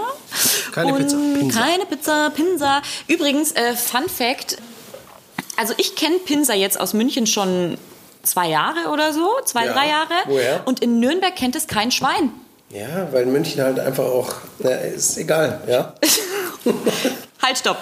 Keine 0.72 0.92
Und 0.94 0.98
Pizza, 1.02 1.16
Pinsa. 1.16 1.60
Keine 1.60 1.86
Pizza, 1.86 2.30
Pinsa. 2.30 2.82
Übrigens, 3.06 3.52
äh, 3.52 3.74
Fun 3.74 4.08
Fact. 4.08 4.58
Also 5.56 5.74
ich 5.76 5.94
kenne 5.94 6.16
Pinsa 6.18 6.54
jetzt 6.54 6.80
aus 6.80 6.94
München 6.94 7.26
schon 7.26 7.78
zwei 8.22 8.48
Jahre 8.48 8.88
oder 8.90 9.12
so, 9.12 9.28
zwei, 9.44 9.66
Ja. 9.66 9.72
drei 9.72 9.88
Jahre. 9.88 10.14
Woher? 10.26 10.62
Und 10.66 10.80
in 10.80 10.98
Nürnberg 11.00 11.36
kennt 11.36 11.54
es 11.54 11.66
kein 11.66 11.90
Schwein. 11.90 12.30
Ja, 12.70 13.12
weil 13.12 13.26
München 13.26 13.62
halt 13.62 13.78
einfach 13.78 14.04
auch, 14.04 14.32
na, 14.58 14.70
ist 14.70 15.16
egal, 15.18 15.60
ja. 15.68 15.94
Halt, 17.42 17.58
stopp. 17.58 17.76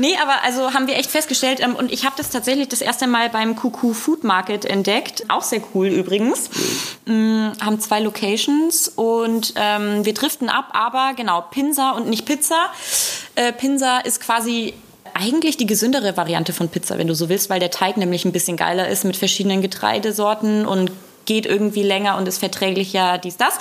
Nee, 0.00 0.16
aber 0.16 0.42
also 0.44 0.72
haben 0.72 0.86
wir 0.86 0.96
echt 0.96 1.10
festgestellt, 1.10 1.60
ähm, 1.60 1.76
und 1.76 1.92
ich 1.92 2.06
habe 2.06 2.14
das 2.16 2.30
tatsächlich 2.30 2.68
das 2.68 2.80
erste 2.80 3.06
Mal 3.06 3.28
beim 3.28 3.54
Kuku 3.54 3.92
Food 3.92 4.24
Market 4.24 4.64
entdeckt. 4.64 5.24
Auch 5.28 5.42
sehr 5.42 5.60
cool 5.74 5.88
übrigens. 5.88 6.48
Mm, 7.04 7.50
haben 7.60 7.78
zwei 7.80 8.00
Locations 8.00 8.88
und 8.88 9.52
ähm, 9.56 10.02
wir 10.06 10.14
driften 10.14 10.48
ab, 10.48 10.70
aber 10.72 11.12
genau, 11.14 11.44
Pinsa 11.50 11.90
und 11.90 12.08
nicht 12.08 12.24
Pizza. 12.24 12.70
Äh, 13.34 13.52
Pinsa 13.52 13.98
ist 13.98 14.22
quasi 14.22 14.72
eigentlich 15.12 15.58
die 15.58 15.66
gesündere 15.66 16.16
Variante 16.16 16.54
von 16.54 16.70
Pizza, 16.70 16.96
wenn 16.96 17.06
du 17.06 17.14
so 17.14 17.28
willst, 17.28 17.50
weil 17.50 17.60
der 17.60 17.70
Teig 17.70 17.98
nämlich 17.98 18.24
ein 18.24 18.32
bisschen 18.32 18.56
geiler 18.56 18.88
ist 18.88 19.04
mit 19.04 19.18
verschiedenen 19.18 19.60
Getreidesorten 19.60 20.64
und 20.64 20.92
geht 21.26 21.44
irgendwie 21.44 21.82
länger 21.82 22.16
und 22.16 22.26
ist 22.26 22.38
verträglicher, 22.38 23.18
dies, 23.18 23.36
das. 23.36 23.58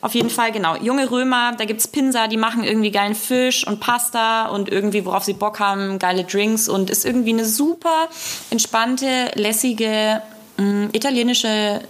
Auf 0.00 0.14
jeden 0.14 0.30
Fall, 0.30 0.52
genau. 0.52 0.76
Junge 0.76 1.10
Römer, 1.10 1.54
da 1.56 1.64
gibt's 1.64 1.88
Pinsa, 1.88 2.28
die 2.28 2.36
machen 2.36 2.64
irgendwie 2.64 2.90
geilen 2.90 3.14
Fisch 3.14 3.66
und 3.66 3.80
Pasta 3.80 4.46
und 4.46 4.68
irgendwie, 4.68 5.04
worauf 5.04 5.24
sie 5.24 5.32
Bock 5.32 5.58
haben, 5.58 5.98
geile 5.98 6.24
Drinks 6.24 6.68
und 6.68 6.90
ist 6.90 7.04
irgendwie 7.04 7.30
eine 7.30 7.44
super 7.44 8.08
entspannte, 8.50 9.30
lässige, 9.34 10.22
mh, 10.58 10.90
italienische 10.92 11.80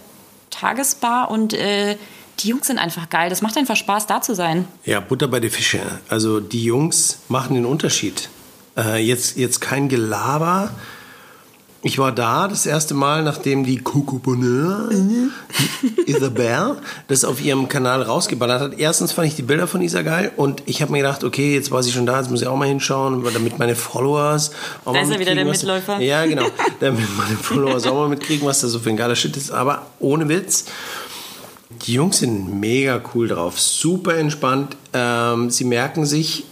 Tagesbar 0.50 1.30
und 1.30 1.52
äh, 1.52 1.96
die 2.40 2.48
Jungs 2.48 2.66
sind 2.66 2.78
einfach 2.78 3.08
geil. 3.08 3.30
Das 3.30 3.42
macht 3.42 3.56
einfach 3.56 3.76
Spaß, 3.76 4.06
da 4.06 4.20
zu 4.20 4.34
sein. 4.34 4.66
Ja, 4.84 5.00
Butter 5.00 5.28
bei 5.28 5.40
der 5.40 5.50
Fische. 5.50 5.80
Also 6.08 6.40
die 6.40 6.64
Jungs 6.64 7.18
machen 7.28 7.54
den 7.54 7.66
Unterschied. 7.66 8.28
Äh, 8.76 9.02
jetzt, 9.02 9.36
jetzt 9.36 9.60
kein 9.60 9.88
Gelaber. 9.88 10.70
Ich 11.82 11.98
war 11.98 12.10
da 12.10 12.48
das 12.48 12.66
erste 12.66 12.94
Mal, 12.94 13.22
nachdem 13.22 13.62
die 13.64 13.76
Coco 13.78 14.18
Bonheur 14.18 14.88
Isabel 16.06 16.76
das 17.06 17.24
auf 17.24 17.40
ihrem 17.40 17.68
Kanal 17.68 18.02
rausgeballert 18.02 18.60
hat. 18.60 18.78
Erstens 18.78 19.12
fand 19.12 19.28
ich 19.28 19.36
die 19.36 19.42
Bilder 19.42 19.68
von 19.68 19.80
Isa 19.82 20.02
geil 20.02 20.32
und 20.36 20.62
ich 20.66 20.82
habe 20.82 20.90
mir 20.92 20.98
gedacht, 20.98 21.22
okay, 21.22 21.54
jetzt 21.54 21.70
war 21.70 21.82
sie 21.84 21.92
schon 21.92 22.04
da, 22.06 22.18
jetzt 22.18 22.30
muss 22.30 22.42
ich 22.42 22.48
auch 22.48 22.56
mal 22.56 22.66
hinschauen, 22.66 23.22
damit 23.32 23.58
meine 23.60 23.76
Followers 23.76 24.50
auch 24.84 24.92
Da 24.94 24.98
mal 25.00 25.02
ist 25.04 25.10
er 25.12 25.20
wieder 25.20 25.34
der 25.36 25.46
was- 25.46 25.58
Mitläufer. 25.58 26.00
Ja, 26.00 26.26
genau. 26.26 26.46
damit 26.80 27.06
meine 27.16 27.36
Followers 27.36 27.86
auch 27.86 27.94
mal 27.94 28.08
mitkriegen, 28.08 28.46
was 28.48 28.60
da 28.60 28.68
so 28.68 28.80
für 28.80 28.90
ein 28.90 28.96
geiler 28.96 29.14
Shit 29.16 29.36
ist. 29.36 29.52
Aber 29.52 29.86
ohne 30.00 30.28
Witz, 30.28 30.64
die 31.86 31.92
Jungs 31.92 32.18
sind 32.18 32.58
mega 32.58 33.00
cool 33.14 33.28
drauf, 33.28 33.60
super 33.60 34.16
entspannt. 34.16 34.76
Ähm, 34.92 35.50
sie 35.50 35.64
merken 35.64 36.04
sich 36.04 36.44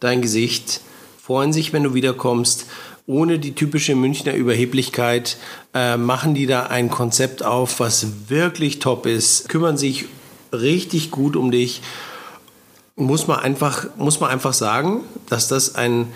dein 0.00 0.20
Gesicht, 0.20 0.80
freuen 1.22 1.54
sich, 1.54 1.72
wenn 1.72 1.84
du 1.84 1.94
wiederkommst. 1.94 2.66
Ohne 3.06 3.38
die 3.38 3.54
typische 3.54 3.94
Münchner 3.94 4.34
Überheblichkeit 4.34 5.36
äh, 5.74 5.96
machen 5.98 6.34
die 6.34 6.46
da 6.46 6.64
ein 6.66 6.90
Konzept 6.90 7.44
auf, 7.44 7.80
was 7.80 8.06
wirklich 8.28 8.78
top 8.78 9.04
ist, 9.04 9.48
kümmern 9.48 9.76
sich 9.76 10.06
richtig 10.52 11.10
gut 11.10 11.36
um 11.36 11.50
dich. 11.50 11.82
Muss 12.96 13.26
man 13.26 13.40
einfach, 13.40 13.88
muss 13.96 14.20
man 14.20 14.30
einfach 14.30 14.54
sagen, 14.54 15.00
dass 15.28 15.48
das 15.48 15.74
ein 15.74 16.06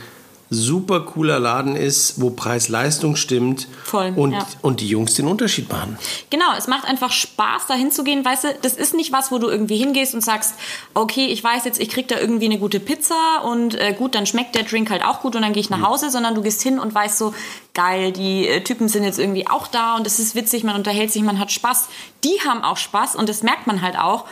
super 0.51 1.01
cooler 1.01 1.39
Laden 1.39 1.77
ist, 1.77 2.21
wo 2.21 2.31
Preis-Leistung 2.31 3.17
stimmt 3.17 3.69
Voll, 3.85 4.13
und, 4.17 4.33
ja. 4.33 4.47
und 4.63 4.81
die 4.81 4.89
Jungs 4.89 5.15
den 5.15 5.27
Unterschied 5.27 5.71
machen. 5.71 5.99
Genau, 6.31 6.47
es 6.57 6.67
macht 6.67 6.87
einfach 6.87 7.13
Spaß, 7.13 7.67
da 7.69 7.75
hinzugehen. 7.75 8.25
Weißt 8.25 8.45
du, 8.45 8.49
das 8.63 8.75
ist 8.75 8.95
nicht 8.95 9.13
was, 9.13 9.31
wo 9.31 9.39
du 9.39 9.49
irgendwie 9.49 9.77
hingehst 9.77 10.15
und 10.15 10.23
sagst, 10.23 10.55
okay, 10.95 11.27
ich 11.27 11.45
weiß 11.45 11.65
jetzt, 11.65 11.79
ich 11.79 11.91
krieg 11.91 12.09
da 12.09 12.19
irgendwie 12.19 12.47
eine 12.47 12.59
gute 12.59 12.81
Pizza 12.81 13.43
und 13.45 13.75
äh, 13.75 13.95
gut, 13.97 14.15
dann 14.15 14.25
schmeckt 14.25 14.55
der 14.55 14.65
Drink 14.65 14.91
halt 14.91 15.05
auch 15.05 15.21
gut 15.21 15.37
und 15.37 15.43
dann 15.43 15.53
gehe 15.53 15.61
ich 15.61 15.71
nach 15.71 15.83
Hause, 15.83 16.11
sondern 16.11 16.35
du 16.35 16.43
gehst 16.43 16.63
hin 16.63 16.79
und 16.79 16.95
weißt 16.95 17.19
so, 17.19 17.35
geil, 17.75 18.13
die 18.13 18.49
äh, 18.49 18.63
Typen 18.65 18.89
sind 18.89 19.05
jetzt 19.05 19.19
irgendwie 19.19 19.47
auch 19.47 19.67
da 19.67 19.97
und 19.97 20.07
es 20.07 20.19
ist 20.19 20.35
witzig, 20.35 20.65
man 20.65 20.77
unterhält 20.77 21.13
sich, 21.13 21.23
man 21.23 21.39
hat 21.39 21.53
Spaß. 21.53 21.89
Die 22.25 22.41
haben 22.47 22.65
auch 22.65 22.79
Spaß 22.79 23.17
und 23.17 23.29
das 23.29 23.43
merkt 23.43 23.67
man 23.67 23.83
halt 23.83 23.99
auch. 23.99 24.25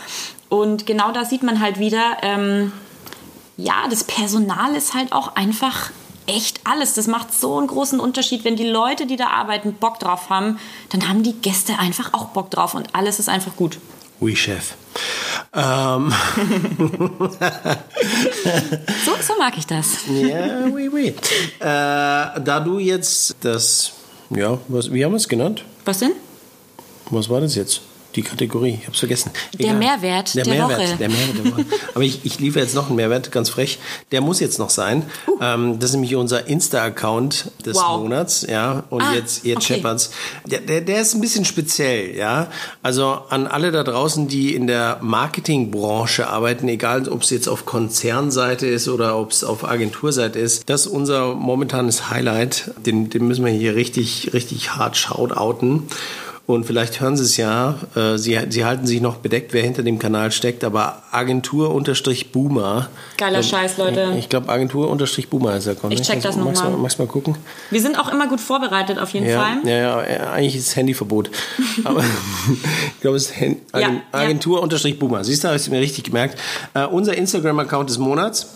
Und 0.48 0.86
genau 0.86 1.12
da 1.12 1.24
sieht 1.24 1.42
man 1.42 1.60
halt 1.60 1.78
wieder, 1.78 2.18
ähm, 2.22 2.72
ja, 3.56 3.86
das 3.90 4.04
Personal 4.04 4.74
ist 4.74 4.94
halt 4.94 5.12
auch 5.12 5.34
einfach 5.36 5.90
echt 6.26 6.60
alles. 6.64 6.94
Das 6.94 7.06
macht 7.06 7.32
so 7.32 7.56
einen 7.58 7.66
großen 7.66 8.00
Unterschied. 8.00 8.44
Wenn 8.44 8.56
die 8.56 8.68
Leute, 8.68 9.06
die 9.06 9.16
da 9.16 9.28
arbeiten, 9.28 9.74
Bock 9.74 9.98
drauf 10.00 10.30
haben, 10.30 10.58
dann 10.90 11.08
haben 11.08 11.22
die 11.22 11.34
Gäste 11.34 11.78
einfach 11.78 12.12
auch 12.14 12.26
Bock 12.26 12.50
drauf 12.50 12.74
und 12.74 12.94
alles 12.94 13.18
ist 13.18 13.28
einfach 13.28 13.56
gut. 13.56 13.78
Oui, 14.20 14.34
Chef. 14.34 14.74
Ähm, 15.54 16.12
So, 19.04 19.12
so 19.20 19.38
mag 19.38 19.56
ich 19.58 19.66
das. 19.66 19.98
ja, 20.08 20.66
oui, 20.72 20.88
oui. 20.92 21.06
Äh, 21.60 21.64
da 22.40 22.60
du 22.64 22.78
jetzt 22.78 23.36
das, 23.40 23.92
ja, 24.30 24.58
was, 24.68 24.92
wie 24.92 25.04
haben 25.04 25.12
wir 25.12 25.16
es 25.16 25.28
genannt? 25.28 25.64
Was 25.84 25.98
denn? 25.98 26.12
Was 27.10 27.28
war 27.28 27.40
das 27.40 27.54
jetzt? 27.54 27.80
Die 28.16 28.22
Kategorie, 28.22 28.78
ich 28.80 28.86
hab's 28.86 28.98
vergessen. 28.98 29.30
Der 29.58 29.74
Mehrwert 29.74 30.34
der, 30.34 30.44
der 30.44 30.54
Mehrwert, 30.54 30.78
Woche. 30.80 30.96
Der 30.98 31.08
Mehrwert 31.10 31.38
der 31.44 31.52
Woche. 31.52 31.64
Aber 31.94 32.02
ich, 32.04 32.20
ich 32.24 32.38
liefere 32.40 32.64
jetzt 32.64 32.74
noch 32.74 32.86
einen 32.88 32.96
Mehrwert, 32.96 33.30
ganz 33.30 33.50
frech. 33.50 33.78
Der 34.10 34.22
muss 34.22 34.40
jetzt 34.40 34.58
noch 34.58 34.70
sein. 34.70 35.04
Ähm, 35.40 35.78
das 35.78 35.90
ist 35.90 35.94
nämlich 35.96 36.16
unser 36.16 36.46
Insta-Account 36.46 37.50
des 37.64 37.76
Uh. 37.76 37.80
Wow. 37.80 38.00
Monats, 38.00 38.46
ja. 38.48 38.84
Und 38.90 39.02
Ah, 39.02 39.14
jetzt, 39.14 39.44
jetzt 39.44 39.58
okay. 39.58 39.74
scheppert's. 39.74 40.10
Der, 40.46 40.60
der, 40.60 40.80
der 40.80 41.02
ist 41.02 41.14
ein 41.14 41.20
bisschen 41.20 41.44
speziell, 41.44 42.16
ja. 42.16 42.48
Also 42.82 43.18
an 43.28 43.46
alle 43.46 43.70
da 43.70 43.82
draußen, 43.84 44.28
die 44.28 44.54
in 44.54 44.66
der 44.66 44.98
Marketingbranche 45.02 46.26
arbeiten, 46.28 46.68
egal 46.68 47.08
ob 47.08 47.22
es 47.22 47.30
jetzt 47.30 47.48
auf 47.48 47.66
Konzernseite 47.66 48.66
ist 48.66 48.88
oder 48.88 49.18
ob 49.18 49.30
es 49.30 49.44
auf 49.44 49.68
Agenturseite 49.68 50.38
ist, 50.38 50.68
das 50.70 50.86
ist 50.86 50.92
unser 50.92 51.34
momentanes 51.34 52.08
Highlight. 52.10 52.70
Den, 52.84 53.10
den 53.10 53.28
müssen 53.28 53.44
wir 53.44 53.52
hier 53.52 53.74
richtig, 53.74 54.30
richtig 54.32 54.74
hart 54.74 54.96
shoutouten. 54.96 55.82
Und 56.46 56.64
vielleicht 56.64 57.00
hören 57.00 57.16
Sie 57.16 57.24
es 57.24 57.36
ja, 57.36 57.74
äh, 57.96 58.16
Sie, 58.18 58.38
Sie 58.50 58.64
halten 58.64 58.86
sich 58.86 59.00
noch 59.00 59.16
bedeckt, 59.16 59.52
wer 59.52 59.62
hinter 59.62 59.82
dem 59.82 59.98
Kanal 59.98 60.30
steckt, 60.30 60.62
aber 60.62 61.02
Agentur-Boomer. 61.10 62.88
Geiler 63.18 63.42
Scheiß, 63.42 63.78
Leute. 63.78 64.14
Ich 64.18 64.28
glaube, 64.28 64.48
Agentur-Boomer 64.48 65.56
ist 65.56 65.66
der 65.66 65.72
Account. 65.72 65.94
Ich 65.94 66.02
check 66.02 66.22
das 66.22 66.36
noch 66.36 66.44
magst, 66.44 66.62
Magst 66.78 66.98
mal 67.00 67.08
gucken? 67.08 67.36
Wir 67.70 67.80
sind 67.80 67.98
auch 67.98 68.12
immer 68.12 68.28
gut 68.28 68.40
vorbereitet, 68.40 68.98
auf 69.00 69.10
jeden 69.10 69.26
Ja, 69.26 69.40
Fall. 69.40 69.56
ja, 69.68 70.06
ja, 70.08 70.30
eigentlich 70.32 70.54
ist 70.56 70.76
Handyverbot. 70.76 71.30
Aber 71.84 72.00
ich 72.94 73.00
glaube, 73.00 73.16
es 73.16 73.24
ist 73.26 73.40
Hen- 73.40 73.56
Ja, 73.74 73.80
Agen- 73.88 74.02
ja. 74.12 74.18
Agentur-Boomer. 74.20 75.24
Siehst 75.24 75.42
du, 75.42 75.48
habe 75.48 75.56
ich 75.56 75.68
mir 75.68 75.80
richtig 75.80 76.04
gemerkt. 76.04 76.38
Äh, 76.74 76.84
unser 76.86 77.16
Instagram-Account 77.16 77.90
des 77.90 77.98
Monats. 77.98 78.48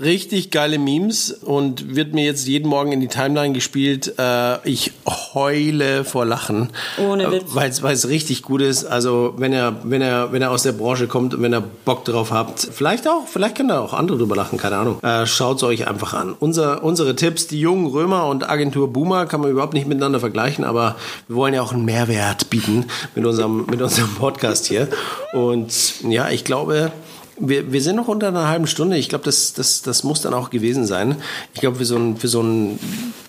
Richtig 0.00 0.50
geile 0.50 0.78
Memes 0.78 1.30
und 1.30 1.94
wird 1.94 2.14
mir 2.14 2.24
jetzt 2.24 2.46
jeden 2.46 2.68
Morgen 2.68 2.92
in 2.92 3.00
die 3.00 3.08
Timeline 3.08 3.52
gespielt. 3.52 4.14
Äh, 4.18 4.68
ich 4.68 4.92
heule 5.34 6.04
vor 6.04 6.24
Lachen. 6.24 6.70
Ohne 6.98 7.30
Witz. 7.30 7.54
Weil 7.54 7.92
es 7.92 8.08
richtig 8.08 8.42
gut 8.42 8.62
ist. 8.62 8.84
Also 8.84 9.34
wenn 9.36 9.52
er, 9.52 9.76
wenn 9.84 10.02
er, 10.02 10.32
wenn 10.32 10.42
er 10.42 10.50
aus 10.50 10.62
der 10.62 10.72
Branche 10.72 11.06
kommt 11.06 11.34
und 11.34 11.42
wenn 11.42 11.52
er 11.52 11.60
Bock 11.60 12.04
drauf 12.04 12.30
habt, 12.30 12.68
vielleicht 12.72 13.08
auch, 13.08 13.26
vielleicht 13.26 13.56
können 13.56 13.68
da 13.68 13.80
auch 13.80 13.92
andere 13.92 14.18
drüber 14.18 14.36
lachen, 14.36 14.58
keine 14.58 14.76
Ahnung. 14.76 15.02
Äh, 15.02 15.26
Schaut 15.26 15.58
es 15.58 15.62
euch 15.62 15.86
einfach 15.86 16.14
an. 16.14 16.34
Unser, 16.38 16.82
unsere 16.82 17.16
Tipps, 17.16 17.46
die 17.46 17.60
jungen 17.60 17.86
Römer 17.86 18.26
und 18.26 18.48
Agentur 18.48 18.92
Boomer 18.92 19.26
kann 19.26 19.40
man 19.40 19.50
überhaupt 19.50 19.74
nicht 19.74 19.86
miteinander 19.86 20.20
vergleichen, 20.20 20.64
aber 20.64 20.96
wir 21.28 21.36
wollen 21.36 21.54
ja 21.54 21.62
auch 21.62 21.72
einen 21.72 21.84
Mehrwert 21.84 22.50
bieten 22.50 22.86
mit 23.14 23.24
unserem, 23.24 23.66
mit 23.66 23.80
unserem 23.80 24.14
Podcast 24.14 24.66
hier. 24.66 24.88
Und 25.32 26.02
ja, 26.08 26.28
ich 26.30 26.44
glaube, 26.44 26.92
wir, 27.40 27.72
wir 27.72 27.82
sind 27.82 27.96
noch 27.96 28.08
unter 28.08 28.28
einer 28.28 28.48
halben 28.48 28.66
Stunde. 28.66 28.96
Ich 28.96 29.08
glaube, 29.08 29.24
das, 29.24 29.52
das, 29.52 29.82
das 29.82 30.04
muss 30.04 30.22
dann 30.22 30.34
auch 30.34 30.50
gewesen 30.50 30.86
sein. 30.86 31.16
Ich 31.54 31.60
glaube, 31.60 31.78
für 31.78 31.84
so 31.84 31.96
einen, 31.96 32.16
für 32.16 32.28
so 32.28 32.40
einen 32.40 32.78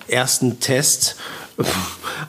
ersten 0.08 0.60
Test, 0.60 1.16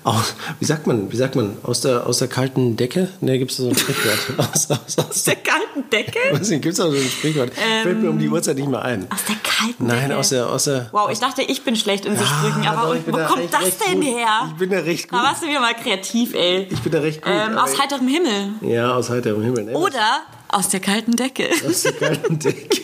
aus, 0.04 0.34
wie 0.60 0.64
sagt 0.64 0.86
man, 0.86 1.10
wie 1.12 1.16
sagt 1.16 1.36
man, 1.36 1.56
aus 1.62 1.80
der, 1.80 2.06
aus 2.06 2.18
der 2.18 2.28
kalten 2.28 2.76
Decke? 2.76 3.08
Ne, 3.20 3.38
gibt 3.38 3.50
es 3.50 3.56
da 3.56 3.62
so 3.64 3.68
ein 3.70 3.76
Sprichwort. 3.78 4.18
Aus, 4.54 4.70
aus, 4.70 4.98
aus 4.98 5.24
der 5.24 5.36
kalten 5.36 5.88
Decke? 5.90 6.18
Weiß 6.32 6.48
nicht, 6.50 6.62
gibt 6.62 6.72
es 6.72 6.78
da 6.78 6.90
so 6.90 6.96
ein 6.96 7.02
Sprichwort? 7.08 7.52
Fällt 7.82 8.02
mir 8.02 8.10
um 8.10 8.18
die 8.18 8.28
Uhrzeit 8.28 8.56
nicht 8.56 8.68
mehr 8.68 8.82
ein. 8.82 9.06
Aus 9.10 9.24
der 9.26 9.36
kalten 9.42 9.86
Nein, 9.86 10.08
Decke? 10.08 10.16
aus 10.18 10.28
der, 10.30 10.48
aus 10.50 10.64
der, 10.64 10.88
Wow, 10.92 11.08
ich 11.10 11.18
dachte, 11.18 11.42
ich 11.42 11.62
bin 11.62 11.76
schlecht 11.76 12.04
in 12.04 12.16
so 12.16 12.24
Sprüchen, 12.24 12.62
Ja, 12.64 12.72
aber 12.74 12.94
ich 12.96 13.02
bin 13.02 13.14
wo 13.14 13.18
da 13.18 13.26
kommt 13.26 13.52
das 13.54 13.78
denn 13.78 14.00
gut. 14.00 14.04
her? 14.10 14.48
Ich 14.52 14.58
bin 14.58 14.70
da 14.70 14.78
recht 14.80 15.08
gut. 15.08 15.18
Da 15.18 15.22
warst 15.24 15.42
du 15.42 15.48
wieder 15.48 15.60
mal 15.60 15.74
kreativ, 15.74 16.34
ey. 16.34 16.66
Ich 16.70 16.80
bin 16.80 16.92
da 16.92 17.00
recht 17.00 17.22
gut. 17.22 17.32
Ähm, 17.32 17.52
aber 17.56 17.64
aus 17.64 17.78
heiterem 17.80 18.08
Himmel. 18.08 18.48
ja, 18.62 18.94
aus 18.94 19.08
heiterem 19.08 19.42
Himmel. 19.42 19.64
Ne? 19.64 19.72
Oder 19.72 20.20
aus 20.52 20.68
der 20.68 20.80
kalten 20.80 21.16
Decke. 21.16 21.48
Aus 21.68 21.82
der 21.82 21.92
kalten 21.92 22.38
Decke. 22.38 22.82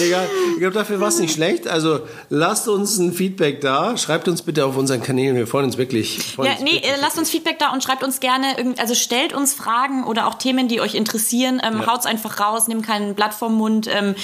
Egal. 0.00 0.28
Ich 0.54 0.58
glaube, 0.60 0.74
dafür 0.74 1.00
war 1.00 1.08
es 1.08 1.18
nicht 1.18 1.32
schlecht. 1.34 1.66
Also 1.68 2.00
lasst 2.28 2.68
uns 2.68 2.98
ein 2.98 3.12
Feedback 3.12 3.60
da. 3.60 3.96
Schreibt 3.96 4.28
uns 4.28 4.42
bitte 4.42 4.64
auf 4.66 4.76
unseren 4.76 5.02
Kanälen. 5.02 5.36
Wir 5.36 5.46
freuen 5.46 5.64
uns 5.64 5.78
wirklich. 5.78 6.18
freuen 6.34 6.46
Ja, 6.48 6.52
uns 6.54 6.62
nee, 6.64 6.74
wirklich. 6.76 6.92
äh, 6.92 6.96
lasst 7.00 7.18
uns 7.18 7.30
Feedback 7.30 7.58
da 7.58 7.72
und 7.72 7.82
schreibt 7.82 8.02
uns 8.04 8.20
gerne, 8.20 8.46
also 8.78 8.94
stellt 8.94 9.32
uns 9.32 9.54
Fragen 9.54 10.04
oder 10.04 10.26
auch 10.26 10.34
Themen, 10.34 10.68
die 10.68 10.80
euch 10.80 10.94
interessieren. 10.94 11.60
Ähm, 11.64 11.78
Ja. 11.80 11.86
Haut's 11.86 12.06
einfach 12.06 12.38
raus, 12.40 12.68
nehmt 12.68 12.84
kein 12.86 13.14
Blatt 13.14 13.32
vom 13.34 13.54
Mund. 13.54 13.88
Ähm, 13.92 14.14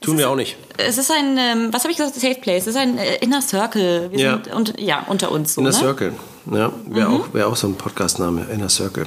Tun 0.00 0.18
wir 0.18 0.24
ist- 0.26 0.30
auch 0.30 0.36
nicht. 0.36 0.56
Es 0.76 0.98
ist 0.98 1.10
ein, 1.10 1.38
ähm, 1.38 1.68
was 1.72 1.82
habe 1.84 1.92
ich 1.92 1.98
gesagt, 1.98 2.16
Safe 2.16 2.34
Place. 2.40 2.62
Es 2.62 2.68
ist 2.68 2.76
ein 2.76 2.98
äh, 2.98 3.16
Inner 3.16 3.42
Circle. 3.42 4.10
Wir 4.12 4.18
Ja. 4.20 4.32
sind 4.34 4.52
und, 4.54 4.80
ja, 4.80 5.04
unter 5.08 5.30
uns 5.32 5.54
so. 5.54 5.60
Inner 5.60 5.70
ne? 5.70 5.76
Circle. 5.76 6.12
Ja, 6.52 6.72
wäre 6.86 7.08
Mhm. 7.08 7.14
auch, 7.20 7.32
wär 7.34 7.48
auch 7.48 7.56
so 7.56 7.68
ein 7.68 7.74
Podcastname. 7.76 8.46
Inner 8.52 8.68
Circle. 8.68 9.06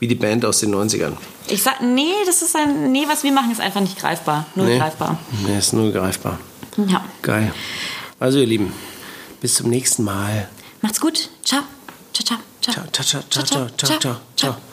Wie 0.00 0.06
die 0.08 0.14
Band 0.14 0.44
aus 0.44 0.60
den 0.60 0.74
90ern. 0.74 1.12
Ich 1.48 1.62
sag, 1.62 1.80
nee, 1.80 2.12
das 2.26 2.42
ist 2.42 2.54
ein, 2.54 2.92
nee, 2.92 3.04
was 3.08 3.24
wir 3.24 3.32
machen, 3.32 3.50
ist 3.50 3.60
einfach 3.60 3.80
nicht 3.80 3.98
greifbar. 3.98 4.46
Nur 4.54 4.66
Nee. 4.66 4.78
greifbar. 4.78 5.18
Nee, 5.46 5.58
ist 5.58 5.72
nur 5.72 5.90
greifbar. 5.92 6.38
Ja. 6.76 7.04
Geil. 7.22 7.52
Also, 8.20 8.38
ihr 8.38 8.46
Lieben, 8.46 8.72
bis 9.40 9.54
zum 9.54 9.70
nächsten 9.70 10.04
Mal. 10.04 10.48
Macht's 10.82 11.00
gut. 11.00 11.28
Ciao. 11.44 11.62
Ciao, 12.12 12.24
ciao. 12.24 12.38
Ciao, 12.60 12.74
ciao, 12.92 13.22
ciao, 13.30 13.44
ciao, 13.44 13.68
ciao, 13.76 13.98
ciao, 13.98 14.16
ciao. 14.36 14.67